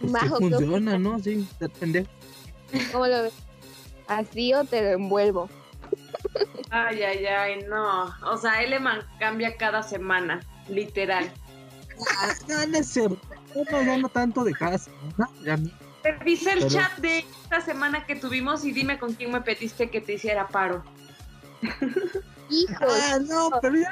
[0.00, 1.18] que Majo, ¿qué funciona, ¿no?
[1.18, 2.08] Sí, ser pendejo.
[2.92, 3.32] ¿Cómo lo ves?
[4.06, 5.48] ¿Así o te lo envuelvo?
[6.70, 8.14] Ay, ay, ay, no.
[8.30, 11.30] O sea, Eleman cambia cada semana, literal.
[12.20, 13.18] Ah, No, no es cierto.
[13.70, 15.26] No, ya no tanto de casa, ¿no?
[15.44, 15.70] Ya no.
[16.04, 19.90] Revisa el Pero- chat de esta semana que tuvimos y dime con quién me pediste
[19.90, 20.84] que te hiciera paro.
[22.50, 23.90] Hijo, Ah, no, pero ya,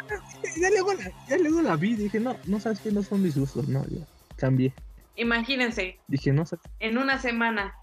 [0.60, 3.36] ya, luego la, ya luego la vi, dije, no, no sabes que no son mis
[3.36, 4.06] gustos, no, ya
[4.36, 4.74] cambié.
[5.16, 6.64] Imagínense, Dije, no sabes.
[6.78, 7.74] en una semana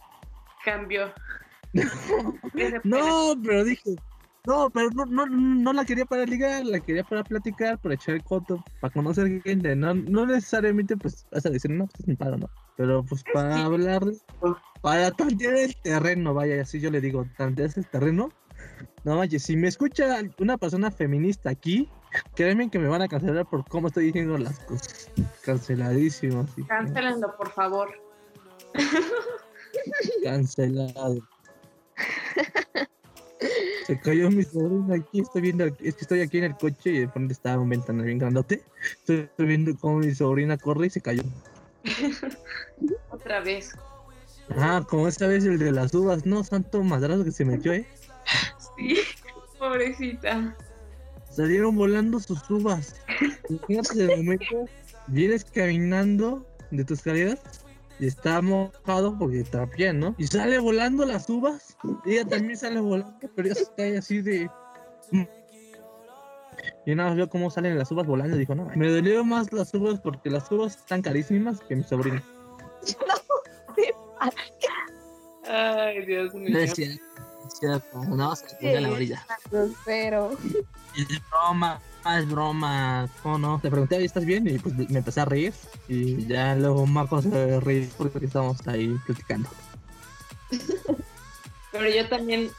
[0.63, 1.11] cambió.
[2.83, 3.95] No, pero dije,
[4.45, 8.15] no, pero no, no, no la quería para ligar, la quería para platicar, para echar
[8.15, 12.37] el coto, para conocer gente, no, no necesariamente pues vas a decir, no, pues paro,
[12.37, 14.01] no, pero pues para hablar,
[14.81, 18.29] para tantear el terreno, vaya, así yo le digo, tanteas el terreno,
[19.03, 21.89] no vaya, si me escucha una persona feminista aquí,
[22.35, 25.11] créeme que me van a cancelar por cómo estoy diciendo las cosas,
[25.43, 27.89] canceladísimo, así, Cancélenlo, por favor.
[30.23, 31.19] cancelado.
[33.89, 36.99] Se cayó mi sobrina aquí, estoy viendo, es que estoy aquí en el coche y
[36.99, 38.61] de pronto estaba un ventana bien grandote.
[39.07, 41.23] Estoy viendo cómo mi sobrina corre y se cayó.
[43.09, 43.71] Otra vez.
[44.55, 47.87] Ah, como esta vez el de las uvas, no, santo madrazo que se metió, eh.
[48.77, 48.99] Sí,
[49.57, 50.55] pobrecita.
[51.31, 53.01] Salieron volando sus uvas.
[53.49, 54.65] Imagínate de momento,
[55.07, 57.39] vienes caminando de tus escaleras
[58.07, 60.15] está mojado porque está bien, ¿no?
[60.17, 61.77] Y sale volando las uvas.
[62.05, 64.49] Y ella también sale volando, pero ella se cae así de.
[66.85, 69.51] Y nada más veo cómo salen las uvas volando y dijo, no, me dolió más
[69.53, 72.21] las uvas porque las uvas están carísimas que mi sobrino.
[75.45, 76.57] Ay, Dios mío.
[76.57, 76.89] Decía,
[77.43, 79.25] decía, no, se ponga la varilla.
[79.49, 80.37] grosero.
[81.01, 81.81] Es broma,
[82.17, 83.09] es broma.
[83.23, 83.59] ¿Cómo no?
[83.63, 84.47] Le pregunté, "Oye, ¿estás bien?
[84.47, 85.53] Y pues me empecé a reír.
[85.87, 89.49] Y ya luego Marco se reír porque estábamos ahí platicando.
[91.71, 92.49] Pero yo también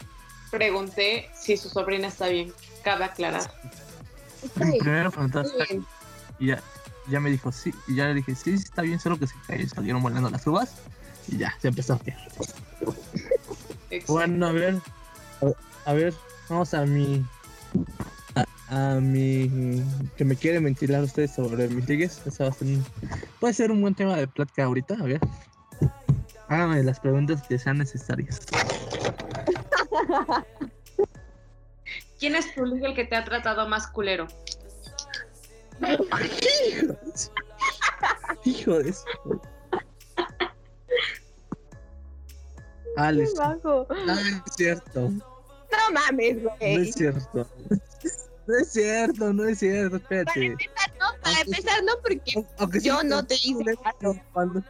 [0.50, 2.52] pregunté si su sobrina está bien.
[2.84, 3.52] Cabe aclarar.
[4.54, 5.10] Primero
[5.68, 5.86] bien.
[6.38, 6.62] y ya,
[7.08, 7.74] ya me dijo sí.
[7.88, 10.46] Y ya le dije, sí, sí, está bien, solo que se cayó, salieron volando las
[10.46, 10.74] uvas.
[11.28, 12.16] Y ya, se empezó a reír.
[14.06, 14.78] Bueno, a ver.
[15.84, 16.14] A ver,
[16.48, 17.24] vamos a mi.
[18.70, 19.82] A, mi.
[20.16, 22.20] Que me quiere ventilar ustedes sobre mis ligues.
[22.26, 22.84] Esa va a ser un-
[23.40, 25.20] puede ser un buen tema de plática ahorita, a ver.
[26.48, 28.40] Háganme las preguntas que sean necesarias.
[32.18, 34.26] ¿Quién es tu liga el que te ha tratado más culero?
[38.44, 39.04] Hijo de eso.
[42.96, 43.86] Alex, Qué bajo.
[44.06, 45.08] no es cierto.
[45.10, 46.88] No mames, No güey.
[46.88, 47.46] es cierto.
[48.50, 50.46] No es cierto, no es cierto, Para espérate.
[50.46, 54.20] empezar, no, para Aunque- empezar, no, porque Aunque sí yo me no te hice caso.
[54.32, 54.64] cuando-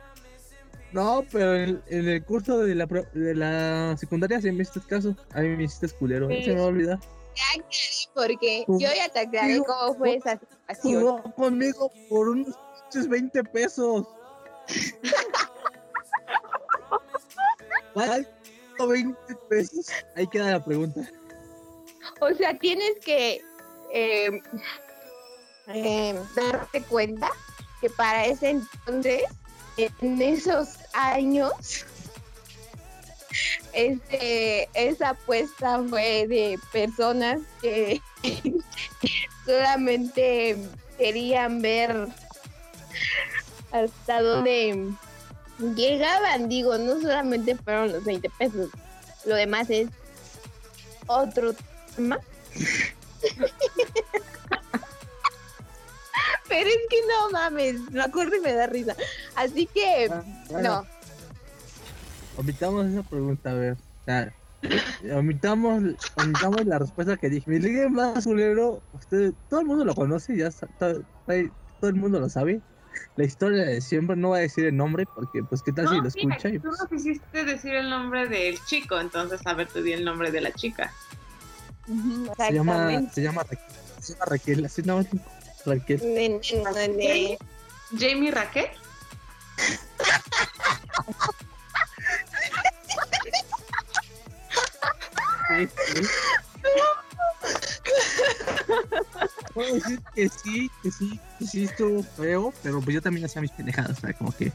[0.93, 4.81] No, pero en, en el curso de la, pro- de la secundaria sí me hiciste
[4.89, 5.17] caso.
[5.33, 6.99] A mí me hiciste culero, no se me va a olvidar.
[7.37, 7.65] Ya,
[8.15, 11.01] porque yo ya te aclaré cómo fue esa situación.
[11.01, 12.55] Jugó conmigo por unos
[12.91, 14.07] pinches 20 pesos.
[17.95, 18.29] ¿Cuál?
[18.89, 19.17] 20
[19.49, 19.87] pesos.
[20.17, 21.03] Ahí queda la pregunta.
[22.21, 23.41] O sea, tienes que
[23.93, 24.43] eh,
[25.69, 27.29] eh, darte cuenta
[27.81, 29.23] que para ese entonces,
[29.77, 31.87] en esos años,
[33.73, 38.01] este, esa apuesta fue de personas que
[39.47, 40.57] solamente
[40.99, 42.09] querían ver
[43.73, 44.93] hasta dónde
[45.75, 46.49] llegaban.
[46.49, 48.71] Digo, no solamente fueron los 20 pesos,
[49.25, 49.89] lo demás es
[51.07, 51.55] otro
[51.95, 52.19] tema.
[56.61, 58.95] Pero es que no mames, me acuerdo y me da risa.
[59.35, 60.11] Así que,
[60.63, 60.85] no.
[62.37, 63.73] Omitamos esa pregunta, a ver.
[63.73, 64.35] O sea,
[65.17, 65.83] omitamos,
[66.17, 67.51] omitamos la respuesta que dije.
[67.51, 72.21] Mi ligue más culero, usted, todo el mundo lo conoce, ya todo, todo el mundo
[72.21, 72.61] lo sabe.
[73.17, 75.97] la historia de siempre, no voy a decir el nombre porque pues qué tal si
[75.97, 76.81] lo escucha y tú pues...
[76.81, 80.43] no quisiste decir el nombre del chico, entonces a ver, tú di el nombre de
[80.43, 80.93] la chica.
[82.37, 83.59] Se llama, se llama Raquel,
[84.01, 85.03] se llama Raquel, así no,
[85.67, 86.01] Raquel.
[86.03, 87.39] Ne- ne- ne- ne-
[87.99, 88.69] Jamie Raquel.
[95.49, 96.03] Sí, sí.
[99.53, 103.43] Puedo decir que sí, que sí, que sí estuvo feo, pero pues yo también hacía
[103.43, 104.53] mis pendejadas, o sea, como que,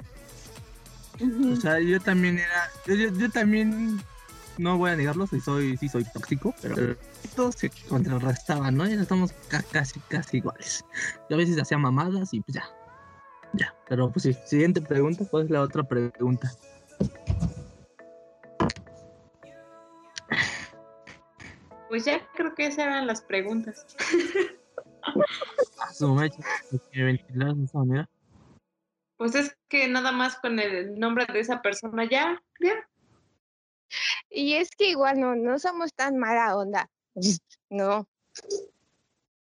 [1.51, 4.01] o sea, yo también era, yo, yo, yo también,
[4.57, 6.75] no voy a negarlo, sí soy, sí soy tóxico, pero
[7.35, 8.85] todos se contrarrestaban, ¿no?
[8.87, 10.85] Ya estamos ca- casi, casi iguales.
[11.29, 12.65] Yo a veces hacía mamadas y pues ya,
[13.53, 16.51] ya, pero pues sí, siguiente pregunta, ¿cuál es la otra pregunta?
[21.89, 23.85] Pues ya creo que esas eran las preguntas.
[29.17, 32.73] Pues es que nada más con el nombre de esa persona ya, ya.
[34.29, 36.89] Y es que igual no, no somos tan mala onda.
[37.69, 38.07] No.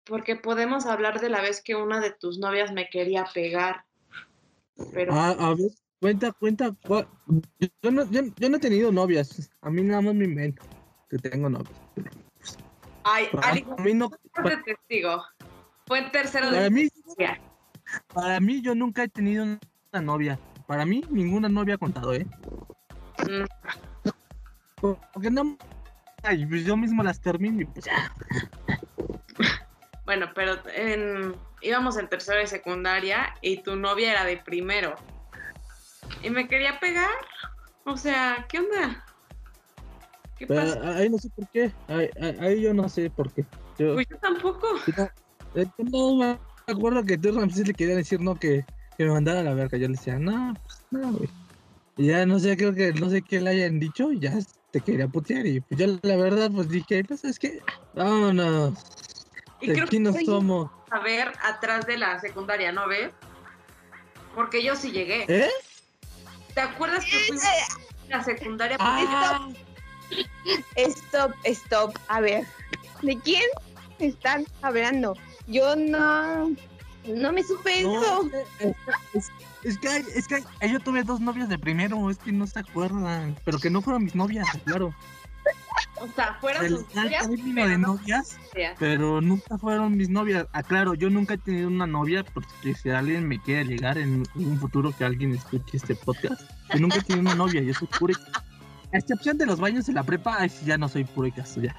[0.05, 3.85] Porque podemos hablar de la vez que una de tus novias me quería pegar.
[4.93, 5.71] Pero Ah, a ver,
[6.01, 6.75] cuenta, cuenta.
[7.83, 9.51] Yo, no, yo, yo no he tenido novias.
[9.61, 10.63] A mí nada más me invento
[11.11, 11.79] que tengo novias.
[13.05, 14.09] ay, Para Ali, mí no.
[14.09, 15.23] de testigo.
[15.87, 16.89] Fue en tercero Para de mí,
[18.13, 20.39] para mí yo nunca he tenido una novia.
[20.67, 22.27] Para mí ninguna novia ha contado, ¿eh?
[23.27, 23.45] Mm,
[24.81, 25.57] Porque no.
[26.23, 28.13] Ay, pues yo mismo las termino y pues ya.
[30.05, 34.95] Bueno, pero en, íbamos en tercero de secundaria y tu novia era de primero.
[36.23, 37.11] Y me quería pegar.
[37.85, 39.05] O sea, ¿qué onda?
[40.39, 40.97] ¿Qué pasa?
[40.97, 41.73] ahí no sé por qué.
[41.89, 43.45] Ahí, yo no sé por qué.
[43.79, 44.67] Yo, Pues yo tampoco.
[44.87, 48.65] yo eh, no me acuerdo que tú Ramsés le quería decir no que,
[48.97, 49.79] que me mandara a la verga.
[49.79, 51.29] Yo le decía, no, pues no, güey.
[51.97, 54.39] Y ya no sé, creo que no sé qué le hayan dicho y ya
[54.71, 55.47] te quería putear.
[55.47, 57.61] Y pues yo la verdad pues dije, no sabes qué,
[57.95, 58.75] vámonos.
[59.61, 60.27] Y De creo aquí que nos Oye.
[60.27, 60.71] somos.
[60.91, 63.13] a ver atrás de la secundaria, ¿no ves?
[64.35, 65.25] Porque yo sí llegué.
[65.29, 65.51] ¿Eh?
[66.55, 68.77] ¿Te acuerdas que fuimos a la secundaria?
[68.81, 69.49] Ah,
[70.77, 71.95] Stop, stop.
[72.09, 72.47] A ver,
[73.03, 73.45] ¿de quién
[73.99, 75.15] están hablando?
[75.47, 76.51] Yo no,
[77.15, 78.31] no me supe no, eso.
[78.61, 78.77] es,
[79.15, 79.31] es-
[79.65, 82.61] es que, hay- es que yo tuve dos novias de primero, es que no se
[82.61, 83.37] acuerdan.
[83.45, 84.95] Pero que no fueron mis novias, claro.
[86.01, 87.37] O sea, fueron El sus novias, de
[87.79, 88.39] no novias.
[88.55, 88.77] novias.
[88.79, 90.47] Pero nunca fueron mis novias.
[90.53, 94.59] Aclaro, yo nunca he tenido una novia porque si alguien me quiere llegar en un
[94.61, 96.41] futuro que alguien escuche este podcast,
[96.73, 98.15] yo nunca he tenido una novia, yo soy pura.
[98.93, 101.05] A excepción de los baños en la prepa, ay, ya no soy
[101.35, 101.75] caso, ya.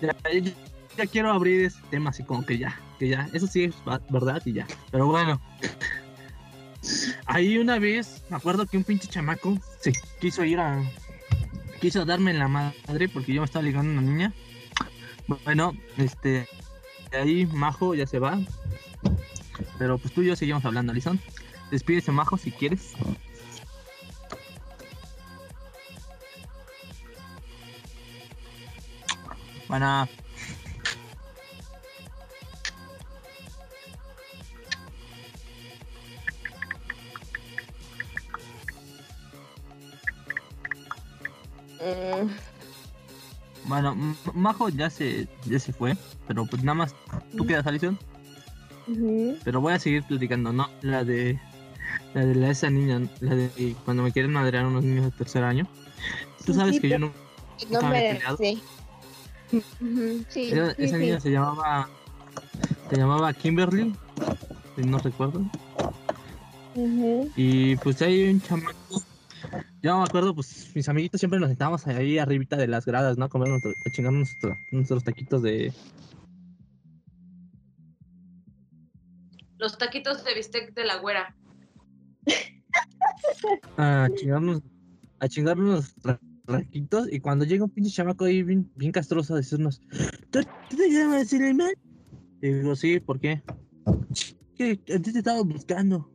[0.00, 0.52] Ya, ya-
[0.98, 3.74] ya quiero abrir ese tema así como que ya, que ya, eso sí es
[4.10, 4.66] verdad y ya.
[4.90, 5.40] Pero bueno.
[7.26, 10.82] Ahí una vez, me acuerdo que un pinche chamaco se quiso ir a.
[11.80, 14.32] Quiso darme la madre porque yo me estaba ligando a una niña.
[15.44, 16.48] Bueno, este.
[17.12, 18.40] ahí Majo ya se va.
[19.78, 21.20] Pero pues tú y yo seguimos hablando, Alison.
[21.70, 22.94] Despídese Majo si quieres.
[29.68, 30.08] Bueno.
[41.80, 42.28] Mm,
[43.68, 43.96] Bueno,
[44.34, 45.96] Majo ya se, ya se fue.
[46.26, 46.94] Pero pues nada más
[47.36, 47.98] tú quedas, Alison.
[49.44, 50.68] Pero voy a seguir platicando, ¿no?
[50.82, 51.38] La de.
[52.14, 55.42] La de la, esa niña, la de cuando me quieren madrear unos niños de tercer
[55.44, 55.66] año.
[56.44, 57.12] Tú sabes Sí, que yo no.
[57.70, 58.36] No me peleado.
[58.38, 58.62] sí.
[60.28, 61.88] Sí, Esa, niña se llamaba.
[62.90, 63.94] Se llamaba Kimberly.
[64.76, 65.42] Si no recuerdo.
[67.36, 69.02] Y pues hay un chamaco.
[69.80, 73.26] Yo me acuerdo, pues mis amiguitos siempre nos sentábamos ahí arribita de las gradas, ¿no?
[73.26, 75.72] A comer nuestro- a chingar nuestro- nuestros taquitos de.
[79.58, 81.34] Los taquitos de bistec de la güera.
[83.76, 84.62] A chingarnos.
[85.20, 87.12] A chingarnos nuestros taquitos.
[87.12, 89.80] Y cuando llega un pinche chamaco ahí bien, bien castroso a decirnos:
[90.30, 91.72] ¿Tú, tú te llamas Suleiman?
[92.40, 93.42] Y digo, sí, ¿por qué?
[94.56, 96.10] Que a ti te estaba buscando.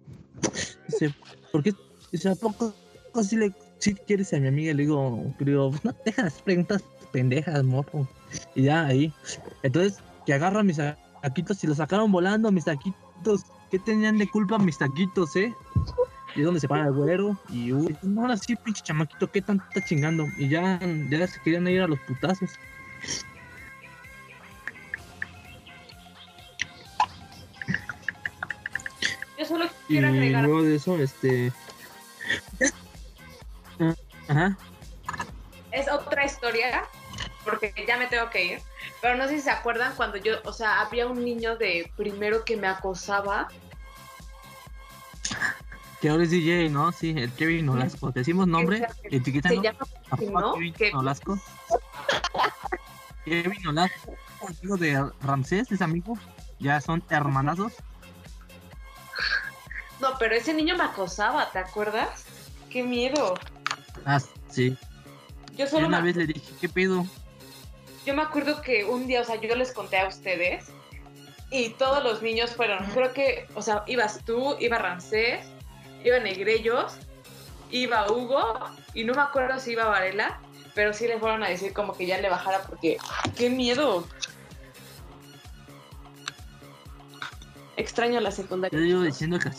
[0.88, 1.14] Dice,
[1.51, 1.74] ¿por qué?
[2.11, 2.74] Dice, ¿a poco
[3.22, 4.74] si le si quieres a mi amiga?
[4.74, 8.07] Le digo, digo, no dejas las preguntas pendejas, morro.
[8.55, 9.14] Y ya ahí.
[9.61, 10.80] Entonces, que agarra mis
[11.22, 13.45] taquitos y los sacaron volando, mis taquitos.
[13.70, 15.53] ¿Qué tenían de culpa mis taquitos, eh?
[16.36, 17.38] Y es donde se para el güero.
[17.49, 20.26] Y uy, no, ahora sí, pinche chamaquito, ¿qué tanto está chingando?
[20.38, 22.49] Y ya, ya se querían ir a los putazos.
[29.38, 30.43] Yo solo Y quiero agregar.
[30.45, 31.51] luego de eso, este.
[34.34, 34.58] Ajá.
[35.72, 36.84] Es otra historia,
[37.44, 38.62] porque ya me tengo que ir.
[39.02, 42.44] Pero no sé si se acuerdan cuando yo, o sea, había un niño de primero
[42.44, 43.48] que me acosaba.
[46.02, 46.92] Que ahora es DJ, ¿no?
[46.92, 48.12] Sí, el Kevin Nolasco.
[48.12, 49.56] Decimos nombre, etiquétalo.
[49.56, 50.54] Se llama ¿no?
[50.54, 51.40] Kevin Nolasco.
[53.26, 54.16] Kevin Nolasco,
[54.48, 56.18] amigo de Ramsés, es amigo.
[56.60, 57.74] Ya son hermanazos.
[60.00, 62.26] No, pero ese niño me acosaba, ¿te acuerdas?
[62.70, 63.36] Qué miedo.
[64.06, 64.76] Ah, sí.
[65.58, 67.06] Yo solo una me, vez le dije, ¿qué pedo?
[68.06, 70.66] yo me acuerdo que un día, o sea, yo les conté a ustedes
[71.51, 75.45] y todos los niños fueron, creo que, o sea, ibas tú, iba Ramsés,
[76.04, 76.97] iba Negrellos,
[77.72, 78.60] iba Hugo
[78.93, 80.39] y no me acuerdo si iba Varela,
[80.76, 82.97] pero sí le fueron a decir como que ya le bajara porque
[83.38, 84.06] qué miedo.
[87.78, 88.78] Extraño la secundaria.
[88.78, 89.49] Yo digo diciendo que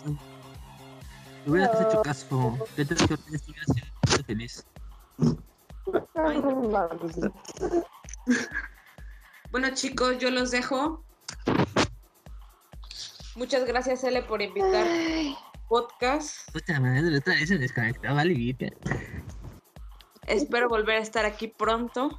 [1.47, 2.59] hubieras hecho caso.
[2.77, 2.95] Yo te
[4.27, 4.65] feliz.
[9.51, 11.05] Bueno chicos, yo los dejo.
[13.37, 15.37] Muchas gracias Ele por invitar Ay,
[15.69, 16.51] podcast.
[16.53, 18.25] Puta madre, otra vez se desconectaba.
[20.27, 22.19] Espero volver a estar aquí pronto.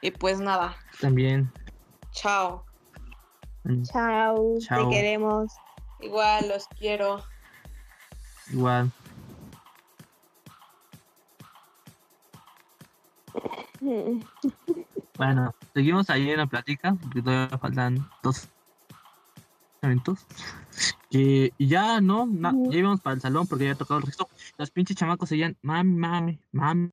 [0.00, 1.50] Y pues nada, También.
[2.10, 2.64] chao.
[3.62, 4.88] mm, Chao, Chao.
[4.90, 5.52] te queremos.
[6.00, 7.24] Igual los quiero.
[8.52, 8.92] Igual.
[15.16, 18.48] Bueno, seguimos ahí en la plática, porque todavía faltan dos
[19.82, 20.26] eventos.
[21.10, 24.06] Que, y ya no, na- ya íbamos para el salón porque ya había tocado el
[24.06, 24.28] resto.
[24.58, 26.90] Los pinches chamacos seguían, mami, mami, mami.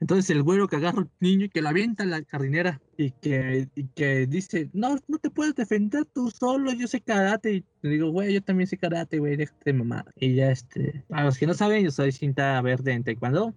[0.00, 3.12] Entonces el güero que agarra al niño y que lo avienta a la jardinera y
[3.12, 7.54] que, y que dice, no, no te puedes defender tú solo, yo sé karate.
[7.54, 10.04] Y le digo, güey, yo también sé karate, güey, déjate mamá.
[10.16, 13.54] Y ya este, a los que no saben, yo soy cinta verde en taekwondo.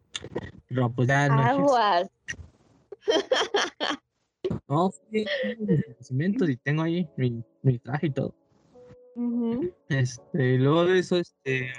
[0.68, 1.42] Pero pues ya no.
[1.42, 2.10] Aguas.
[4.68, 5.26] No, sí,
[6.48, 8.34] y tengo ahí mi, mi traje y todo.
[9.16, 9.74] Ujú.
[9.90, 11.72] Este, luego de eso, este.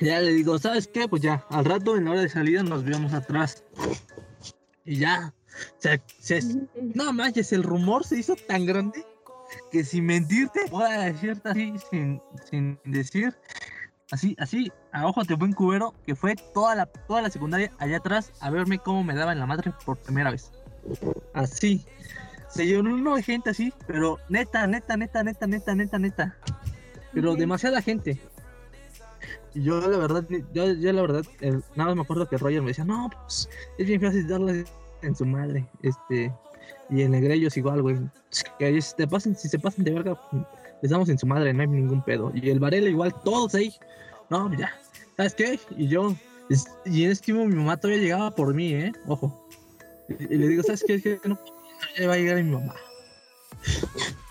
[0.00, 1.08] Ya le digo, ¿sabes qué?
[1.08, 3.64] Pues ya, al rato en la hora de salida nos vemos atrás.
[4.84, 5.34] Y ya.
[5.78, 6.40] Se, se,
[6.94, 9.04] no manches, el rumor se hizo tan grande
[9.72, 13.34] que sin mentirte, voy a decirte así, sin, sin decir,
[14.12, 17.96] así, así, a ojos de buen cubero, que fue toda la, toda la secundaria allá
[17.96, 20.52] atrás a verme cómo me daba en la madre por primera vez.
[21.34, 21.84] Así.
[22.48, 26.36] Se llenó de gente así, pero neta, neta, neta, neta, neta, neta, neta.
[27.12, 28.18] Pero demasiada gente.
[29.54, 32.84] Yo la verdad, yo, la verdad, eh, nada más me acuerdo que Roger me decía,
[32.84, 34.64] no, pues es bien fácil darle
[35.02, 35.66] en su madre.
[35.82, 36.32] Este,
[36.90, 37.98] y en Negrellos igual, güey.
[38.58, 40.20] Que si, te pasen, si se pasan de verga,
[40.82, 42.32] les damos en su madre, no hay ningún pedo.
[42.34, 43.74] Y el Varela igual, todos ahí.
[44.30, 44.72] No, ya.
[45.16, 45.60] ¿Sabes qué?
[45.76, 46.14] Y yo,
[46.84, 48.92] y en ese tiempo mi mamá todavía llegaba por mí, ¿eh?
[49.06, 49.48] Ojo.
[50.08, 50.94] Y, le digo, ¿sabes qué?
[50.94, 51.38] Es que no,
[52.06, 52.74] va a llegar mi mamá.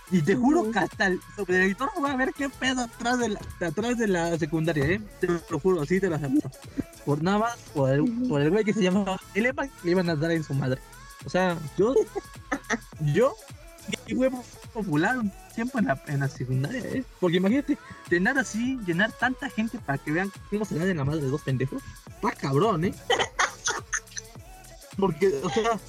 [0.09, 3.39] Y te juro que hasta el subdirector va a ver qué pedo atrás de la,
[3.59, 5.01] atrás de la secundaria, ¿eh?
[5.19, 6.49] Te lo juro, sí te lo acepto.
[7.05, 10.15] Por nada más, por el, por el güey que se llamaba Elema, le iban a
[10.15, 10.79] dar en su madre.
[11.25, 11.93] O sea, yo,
[13.13, 13.35] yo,
[14.05, 14.31] y fue
[14.73, 17.03] popular un tiempo en la, en la secundaria, ¿eh?
[17.19, 17.77] Porque imagínate,
[18.09, 21.29] llenar así, llenar tanta gente para que vean cómo se dan en la madre de
[21.29, 21.83] dos pendejos.
[22.07, 22.93] Está cabrón, ¿eh?
[24.97, 25.79] Porque, o sea,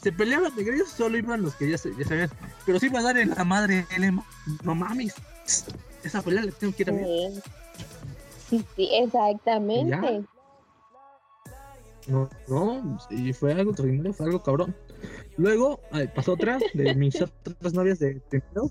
[0.00, 2.30] se peleaban de grillos, solo iban los que ya, se, ya sabían.
[2.64, 4.24] Pero sí va a dar en la madre Elema.
[4.62, 5.14] No mames.
[6.02, 7.06] Esa pelea la tengo que ir a ver.
[7.32, 8.64] Sí.
[8.76, 10.24] Sí, exactamente.
[12.06, 14.76] No, no, y fue algo terrible, fue algo cabrón.
[15.36, 18.70] Luego ay, pasó otra de mis otras novias de primero,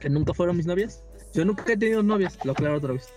[0.00, 1.00] que nunca fueron mis novias.
[1.32, 3.08] Yo nunca he tenido novias, lo aclaro otra vez.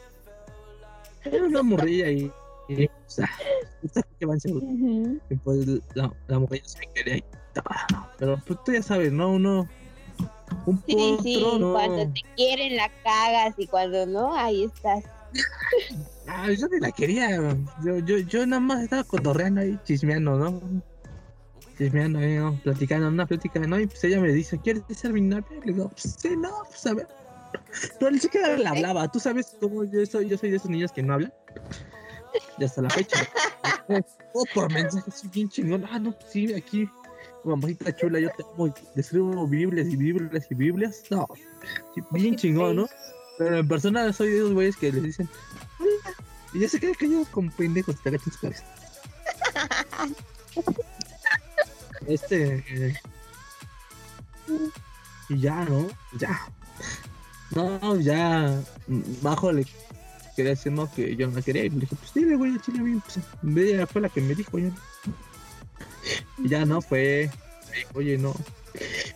[1.24, 2.32] Era una morrilla y.
[2.68, 3.30] y o sea,
[3.84, 4.66] ustedes que van seguro.
[4.66, 5.20] Ujú.
[5.30, 7.24] Y pues la, la morrilla se me quería y
[8.18, 9.32] Pero pues tú ya sabes, ¿no?
[9.32, 9.68] Uno.
[10.66, 11.74] Un Sí, potro, sí, no.
[11.74, 15.04] cuando te quieren la cagas y cuando no, ahí estás.
[16.28, 17.56] Ah, yo ni la quería.
[17.84, 20.62] Yo, yo, yo nada más estaba cotorreando ahí, chismeando, ¿no?
[21.78, 22.60] Chismeando ahí, ¿no?
[22.64, 23.80] Platicando, una plática, ¿no?
[23.80, 25.46] Y pues ella me dice, ¿quieres ser mi novia?
[25.64, 27.08] Le digo, pues sí, no, pues a ver.
[28.00, 29.12] Pero ni siquiera le hablaba.
[29.12, 30.30] ¿Tú sabes cómo yo soy?
[30.30, 31.34] Yo soy de esos niños que no hablan.
[32.58, 33.28] Y hasta la fecha.
[34.54, 35.86] Por mensaje, soy bien chingón.
[35.92, 36.90] Ah, no, sí, aquí.
[37.44, 38.68] Mamacita chula, yo te amo.
[38.68, 41.04] y Le escribo Biblias y Biblias y Biblias.
[41.12, 41.28] No,
[42.12, 42.88] bien chingón, ¿no?
[43.38, 45.30] Pero en persona soy de esos güeyes que les dicen,
[45.80, 46.16] "Hola",
[46.54, 48.64] y ya se quedan callados como pendejos, te agachan su cabeza.
[52.08, 52.64] Este.
[52.70, 52.94] eh,
[55.30, 55.88] Y ya, ¿no?
[56.20, 56.40] Ya.
[57.52, 58.60] No, ya.
[59.22, 59.52] Bajo
[60.36, 61.66] quería decir no que yo no quería.
[61.66, 63.02] Y me dijo, pues dile, güey, chile, bien.
[63.02, 63.20] Pues,
[63.58, 64.72] ella fue la que me dijo, ya.
[66.38, 67.32] Y ya no fue.
[67.94, 68.34] Oye, no.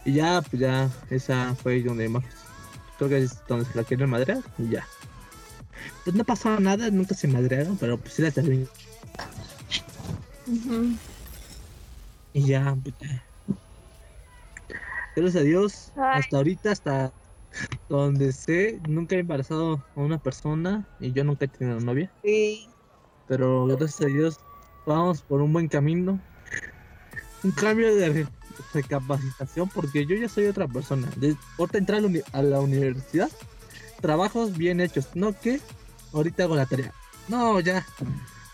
[0.05, 2.23] Y ya, pues ya, esa fue donde más.
[2.97, 4.41] Creo que es donde se la quieren madrear.
[4.57, 4.87] Y ya.
[6.03, 8.65] Pues no pasaba nada, nunca se madrearon, pero pues sí la terminé.
[12.33, 13.23] Y ya, pues, ya.
[15.15, 16.21] Gracias a Dios, Ay.
[16.21, 17.11] hasta ahorita, hasta
[17.89, 22.11] donde sé, nunca he embarazado a una persona y yo nunca he tenido novia.
[22.23, 22.67] Sí.
[23.27, 24.39] Pero gracias a Dios,
[24.85, 26.19] vamos por un buen camino.
[27.43, 28.27] Un cambio de re-
[28.73, 31.09] recapacitación porque yo ya soy otra persona.
[31.15, 32.01] De, ahorita entrar
[32.33, 33.29] a la, universidad,
[34.01, 35.09] trabajos bien hechos.
[35.15, 35.59] No que
[36.13, 36.93] ahorita hago la tarea.
[37.27, 37.85] No, ya.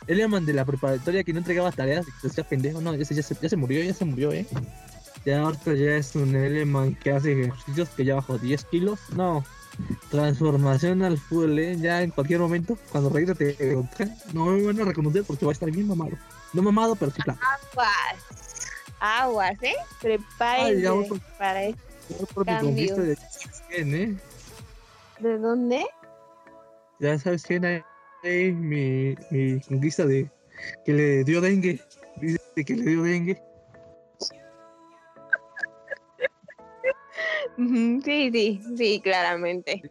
[0.07, 2.79] El Eleman de la preparatoria que no entregaba tareas que se hacía pendejo.
[2.81, 4.45] No, ya se, ya, se, ya se murió, ya se murió, eh.
[5.25, 8.99] Ya ahorita ya es un Eleman que hace ejercicios que ya bajó 10 kilos.
[9.15, 9.43] No.
[10.09, 11.75] Transformación al full, eh.
[11.77, 13.75] Ya en cualquier momento, cuando regrese te
[14.33, 16.15] no me van a reconocer porque va a estar bien mamado.
[16.53, 17.37] No mamado, pero sí plan.
[17.71, 18.35] Aguas.
[18.99, 19.75] Aguas, ¿eh?
[20.01, 22.95] Prepárense para mi Cambio.
[22.95, 23.17] de
[23.69, 24.17] quién, eh.
[25.19, 25.85] ¿De dónde?
[26.99, 27.83] Ya sabes quién hay,
[28.23, 30.29] eh, mi, mi conquista de
[30.85, 31.81] que le dio dengue.
[32.21, 33.41] Dice que le dio dengue.
[37.57, 39.81] Sí, sí, sí, claramente.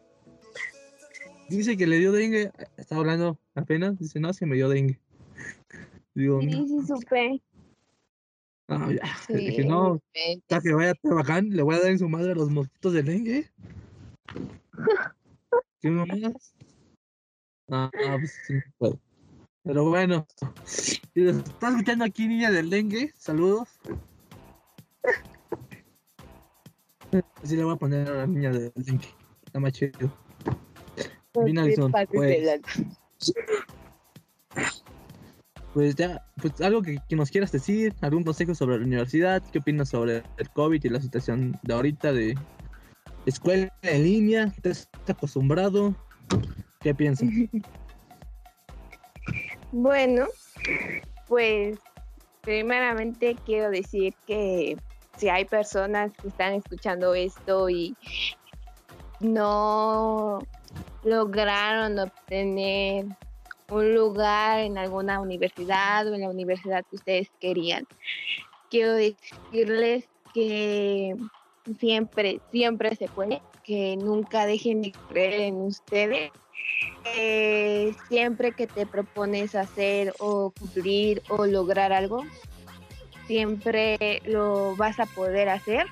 [1.49, 2.51] Dice que le dio dengue.
[2.77, 3.99] Estaba hablando apenas.
[3.99, 4.99] Dice, no, se me dio dengue.
[6.15, 7.43] Digo, Sí, no, sí, supe.
[8.69, 9.16] no, ya.
[9.27, 10.01] Sí, Dije, no,
[10.43, 12.93] hasta que vaya a trabajar, le voy a dar en su madre a los mosquitos
[12.93, 13.51] de dengue.
[15.81, 16.55] ¿Qué mamás?
[17.70, 18.99] Ah, pues sí, puedo.
[19.65, 20.27] Pero bueno,
[20.65, 23.69] si nos está escuchando aquí, niña del dengue, saludos.
[27.43, 29.09] Así le voy a poner a la niña del dengue.
[29.45, 30.12] Está más chido.
[31.32, 32.61] Pues.
[35.73, 39.59] Pues ya, pues algo que, que nos quieras decir, algún consejo sobre la universidad, qué
[39.59, 42.39] opinas sobre el COVID y la situación de ahorita de
[43.27, 45.95] escuela en línea, ¿estás acostumbrado?
[46.81, 47.28] ¿Qué piensas?
[49.77, 50.27] Bueno,
[51.27, 51.78] pues
[52.43, 54.77] primeramente quiero decir que
[55.16, 57.97] si hay personas que están escuchando esto y
[59.20, 60.41] no
[61.05, 63.07] lograron obtener
[63.70, 67.86] un lugar en alguna universidad o en la universidad que ustedes querían,
[68.70, 71.15] quiero decirles que
[71.78, 76.31] siempre, siempre se puede, que nunca dejen de creer en ustedes.
[77.16, 82.23] Eh, siempre que te propones hacer o cumplir o lograr algo,
[83.26, 85.86] siempre lo vas a poder hacer.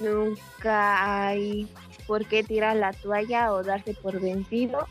[0.00, 1.68] Nunca hay
[2.06, 4.86] por qué tirar la toalla o darse por vencido.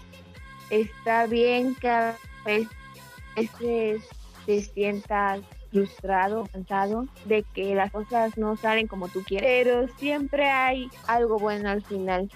[0.70, 4.04] Está bien que a veces
[4.46, 5.42] te sientas
[5.72, 11.38] frustrado, cansado de que las cosas no salen como tú quieres, pero siempre hay algo
[11.38, 12.32] bueno al final.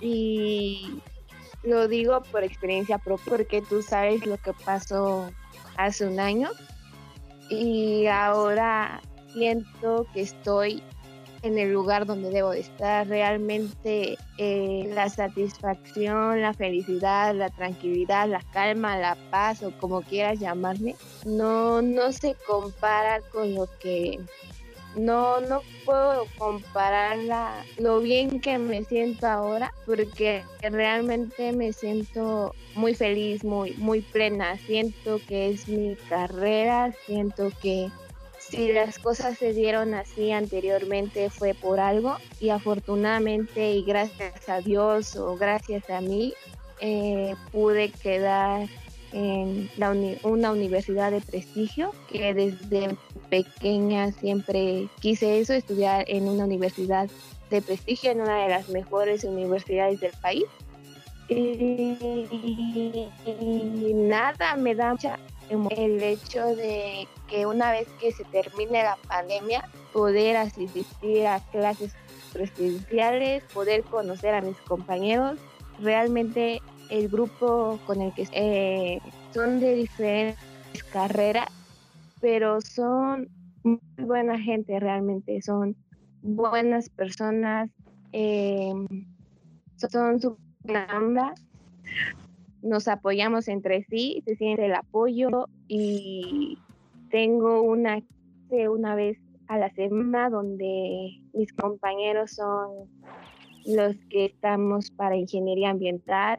[0.00, 1.00] Y
[1.62, 5.30] lo digo por experiencia propia, porque tú sabes lo que pasó
[5.76, 6.50] hace un año
[7.50, 9.00] y ahora
[9.32, 10.82] siento que estoy
[11.42, 13.06] en el lugar donde debo de estar.
[13.06, 20.38] Realmente eh, la satisfacción, la felicidad, la tranquilidad, la calma, la paz o como quieras
[20.38, 24.18] llamarme, no, no se compara con lo que
[24.96, 32.94] no, no puedo compararla lo bien que me siento ahora porque realmente me siento muy
[32.94, 34.58] feliz, muy, muy plena.
[34.58, 37.88] Siento que es mi carrera, siento que
[38.38, 44.60] si las cosas se dieron así anteriormente fue por algo y afortunadamente y gracias a
[44.60, 46.34] Dios o gracias a mí
[46.80, 48.66] eh, pude quedar
[49.12, 49.68] en
[50.22, 52.96] una universidad de prestigio que desde
[53.28, 57.08] pequeña siempre quise eso, estudiar en una universidad
[57.50, 60.44] de prestigio, en una de las mejores universidades del país.
[61.28, 61.98] Y,
[63.94, 65.18] nada, me da mucha
[65.70, 71.92] el hecho de que una vez que se termine la pandemia, poder asistir a clases
[72.32, 75.38] presenciales, poder conocer a mis compañeros,
[75.80, 79.00] realmente el grupo con el que eh,
[79.32, 81.48] son de diferentes carreras,
[82.20, 83.28] pero son
[83.62, 85.76] muy buena gente realmente, son
[86.22, 87.70] buenas personas,
[88.12, 88.72] eh,
[89.76, 91.34] son su onda,
[92.62, 96.58] nos apoyamos entre sí, se siente el apoyo y
[97.10, 98.02] tengo una,
[98.68, 102.88] una vez a la semana donde mis compañeros son
[103.66, 106.38] los que estamos para ingeniería ambiental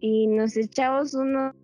[0.00, 1.54] y nos echamos unos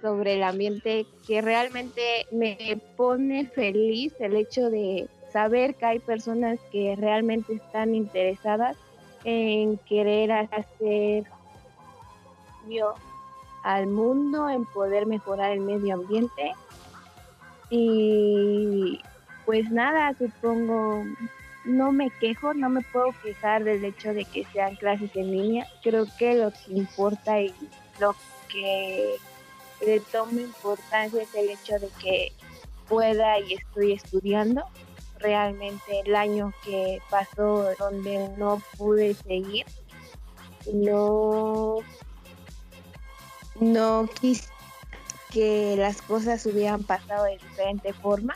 [0.00, 6.58] sobre el ambiente que realmente me pone feliz el hecho de saber que hay personas
[6.72, 8.76] que realmente están interesadas
[9.24, 11.24] en querer hacer
[12.66, 12.94] yo
[13.62, 16.52] al mundo, en poder mejorar el medio ambiente.
[17.68, 19.00] Y
[19.44, 21.04] pues nada, supongo,
[21.68, 25.66] no me quejo, no me puedo quejar del hecho de que sean clases en línea.
[25.82, 27.54] Creo que lo que importa y
[28.00, 28.16] lo
[28.48, 29.16] que
[29.84, 32.32] le toma importancia es el hecho de que
[32.88, 34.64] pueda y estoy estudiando.
[35.18, 39.66] Realmente el año que pasó donde no pude seguir,
[40.72, 41.78] no,
[43.60, 44.48] no quise
[45.30, 48.34] que las cosas hubieran pasado de diferente forma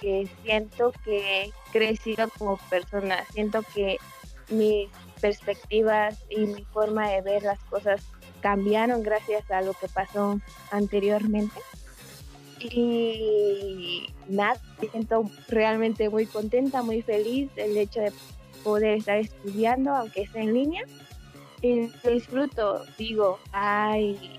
[0.00, 3.98] siento que he crecido como persona, siento que
[4.50, 4.88] mis
[5.20, 8.02] perspectivas y mi forma de ver las cosas
[8.40, 11.60] cambiaron gracias a lo que pasó anteriormente.
[12.60, 18.12] Y nada, me siento realmente muy contenta, muy feliz del hecho de
[18.64, 20.82] poder estar estudiando, aunque sea en línea.
[21.60, 24.38] Disfruto, digo, ay,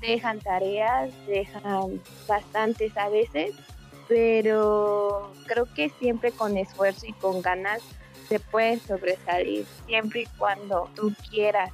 [0.00, 3.54] dejan tareas, dejan bastantes a veces,
[4.08, 7.82] pero creo que siempre con esfuerzo y con ganas
[8.28, 11.72] se puede sobresalir, siempre y cuando tú quieras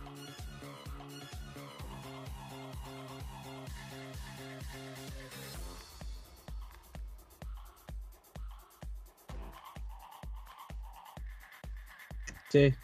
[12.51, 12.82] Sí.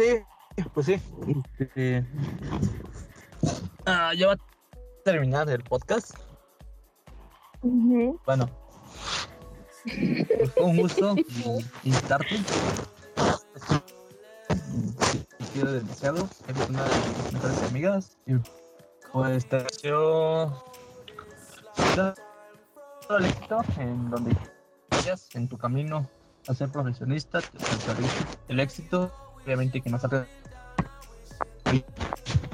[0.00, 0.24] Sí,
[0.72, 0.94] pues sí.
[1.58, 2.06] Este,
[3.84, 4.38] ah, ya va a
[5.04, 6.14] terminar el podcast.
[7.60, 8.48] Bueno,
[10.54, 11.16] fue un gusto
[11.84, 12.36] invitarte
[15.52, 16.28] sido demasiado.
[16.48, 18.16] Eres una de mis mejores amigas.
[18.26, 18.36] Y
[19.12, 20.64] pues te deseo
[23.06, 24.34] todo el éxito en donde
[24.88, 26.08] vayas, en tu camino
[26.48, 27.40] a ser profesionista,
[28.48, 30.26] el éxito, obviamente que no salgas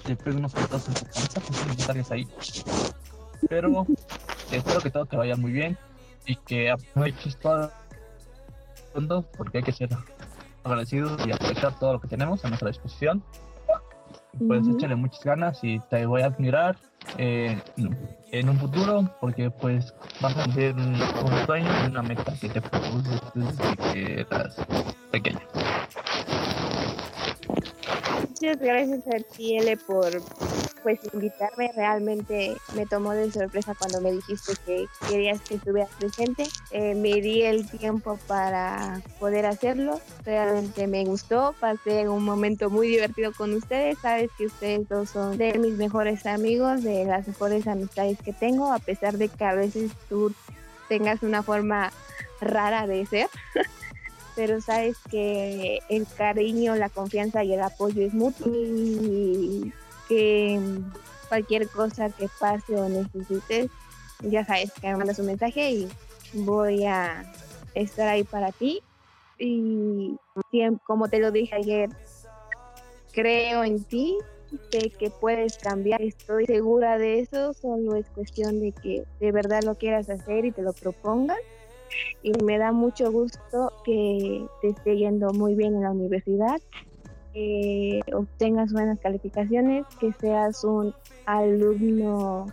[0.05, 2.29] te pego unos fotos en tu cabeza, pues ahí.
[3.49, 3.87] Pero
[4.51, 5.77] espero que todo te vaya muy bien
[6.27, 7.71] y que aproveches todo
[9.37, 9.91] porque hay que ser
[10.65, 13.23] agradecidos y aprovechar todo lo que tenemos a nuestra disposición.
[14.47, 16.77] Pues échale muchas ganas y te voy a admirar
[17.17, 17.59] eh,
[18.33, 20.97] en un futuro porque pues vas a ser un,
[21.47, 24.57] sueño y una meta que te propuse desde que eras
[25.11, 25.41] pequeño.
[28.47, 29.59] Muchas gracias a ti,
[29.89, 30.23] por
[30.85, 36.45] pues invitarme realmente me tomó de sorpresa cuando me dijiste que querías que estuvieras presente.
[36.71, 40.01] Eh, me di el tiempo para poder hacerlo.
[40.25, 41.57] Realmente me gustó.
[41.59, 43.99] Pasé un momento muy divertido con ustedes.
[43.99, 48.73] Sabes que ustedes dos son de mis mejores amigos, de las mejores amistades que tengo,
[48.73, 50.33] a pesar de que a veces tú
[50.89, 51.93] tengas una forma
[52.41, 53.27] rara de ser.
[54.37, 59.73] pero sabes que el cariño, la confianza y el apoyo es mutuo y
[60.09, 60.61] que
[61.29, 63.71] cualquier cosa que pase o necesites,
[64.21, 65.89] ya sabes que me mandas un mensaje y
[66.35, 67.25] voy a
[67.75, 68.83] estar ahí para ti.
[69.39, 70.17] Y
[70.85, 71.91] como te lo dije ayer,
[73.13, 74.17] creo en ti,
[74.71, 79.63] sé que puedes cambiar, estoy segura de eso, solo es cuestión de que de verdad
[79.63, 81.39] lo quieras hacer y te lo propongas.
[82.23, 86.61] Y me da mucho gusto que te esté yendo muy bien en la universidad
[87.33, 90.95] que obtengas buenas calificaciones, que seas un
[91.27, 92.47] alumno,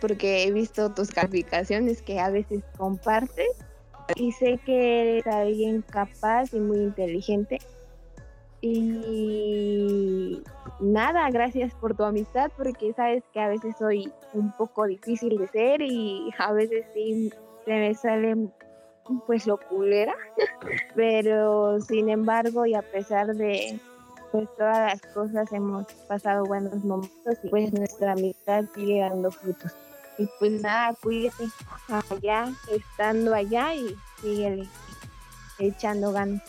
[0.00, 3.48] porque he visto tus calificaciones que a veces compartes
[4.16, 7.58] y sé que eres alguien capaz y muy inteligente.
[8.60, 10.42] Y
[10.80, 15.48] nada, gracias por tu amistad, porque sabes que a veces soy un poco difícil de
[15.48, 17.30] ser y a veces sí
[17.64, 18.52] se me salen
[19.26, 20.14] pues lo culera,
[20.94, 23.80] pero sin embargo y a pesar de
[24.32, 29.72] pues todas las cosas hemos pasado buenos momentos y pues nuestra amistad sigue dando frutos.
[30.18, 31.44] Y pues nada, cuídate
[32.10, 34.68] allá, estando allá y sigue
[35.58, 36.42] echando ganas.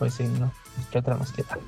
[0.00, 0.50] Pues sí, no,
[0.90, 1.58] ¿qué otra nos queda?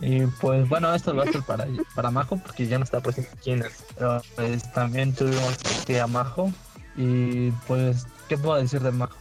[0.00, 3.60] Y pues bueno, esto lo hace para, para Majo, porque ya no está presente quién
[3.62, 3.84] es.
[3.96, 6.52] Pero pues también tuvimos que a Majo.
[6.96, 9.16] Y pues ¿qué puedo decir de Majo?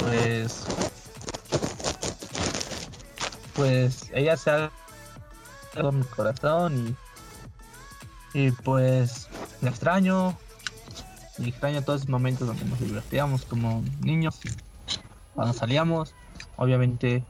[0.00, 0.64] Pues.
[3.54, 4.72] Pues ella se ha
[5.76, 6.96] dado mi corazón
[8.34, 8.46] y.
[8.46, 9.28] Y pues.
[9.60, 10.36] La extraño.
[11.38, 14.40] Y extraño todos esos momentos donde nos divertíamos como niños.
[15.34, 16.14] Cuando salíamos.
[16.56, 17.24] Obviamente.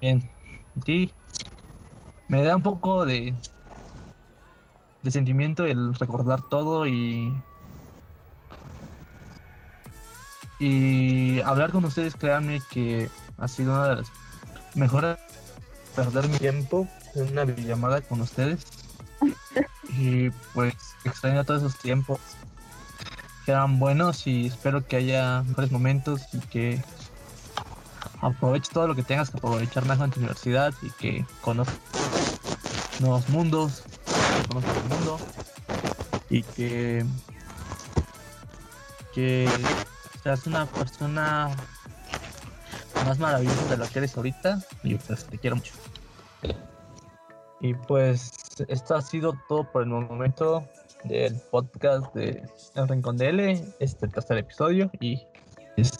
[0.00, 0.30] Bien.
[0.84, 1.12] Sí.
[2.28, 3.34] Me da un poco de.
[5.02, 7.34] De sentimiento el recordar todo y
[10.62, 14.12] y hablar con ustedes, créanme que ha sido una de las
[14.76, 15.18] mejores
[15.96, 16.86] perder mi tiempo
[17.16, 18.64] en una videollamada con ustedes.
[19.88, 20.74] y pues
[21.04, 22.20] extraño todos esos tiempos
[23.46, 26.80] eran buenos y espero que haya mejores momentos y que
[28.20, 31.78] aproveches todo lo que tengas que aprovechar más en tu universidad y que conozcas
[33.00, 33.82] nuevos mundos,
[34.48, 35.18] conozcas el mundo
[36.30, 37.04] y que
[39.12, 39.48] que
[40.22, 41.50] seas una persona
[43.04, 45.74] más maravillosa de lo que eres ahorita y pues te quiero mucho.
[47.60, 48.32] Y pues
[48.68, 50.64] esto ha sido todo por el momento
[51.04, 52.42] del podcast de
[52.74, 55.20] El Rincón de L, este tercer episodio y
[55.76, 55.92] es,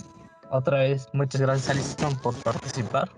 [0.50, 3.10] otra vez muchas gracias Alison por participar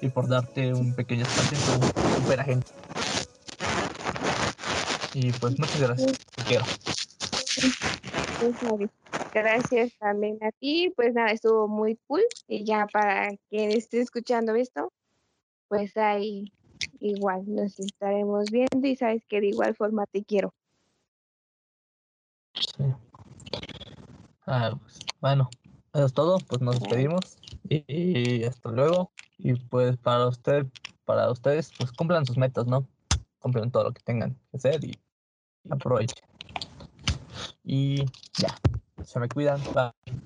[0.00, 2.66] y por darte un pequeño espacio en super agente.
[5.14, 6.64] Y pues muchas gracias, te quiero.
[9.32, 10.92] Gracias también a ti.
[10.94, 12.22] Pues nada, estuvo muy cool.
[12.48, 14.92] Y ya para quien esté escuchando esto,
[15.68, 16.52] pues ahí
[17.00, 20.52] igual nos estaremos viendo y sabes que de igual forma te quiero.
[22.60, 22.84] Sí.
[24.46, 25.50] Ah, pues, bueno,
[25.92, 26.38] eso es todo.
[26.48, 27.38] Pues nos despedimos
[27.68, 29.10] y, y hasta luego.
[29.38, 30.66] Y pues para usted,
[31.04, 32.86] para ustedes, pues cumplan sus metas, ¿no?
[33.38, 34.98] Cumplan todo lo que tengan que hacer y
[35.70, 36.24] aprovechen.
[37.64, 38.04] Y
[38.38, 38.56] ya.
[39.04, 39.60] Se me cuidan.
[39.74, 40.22] Bye.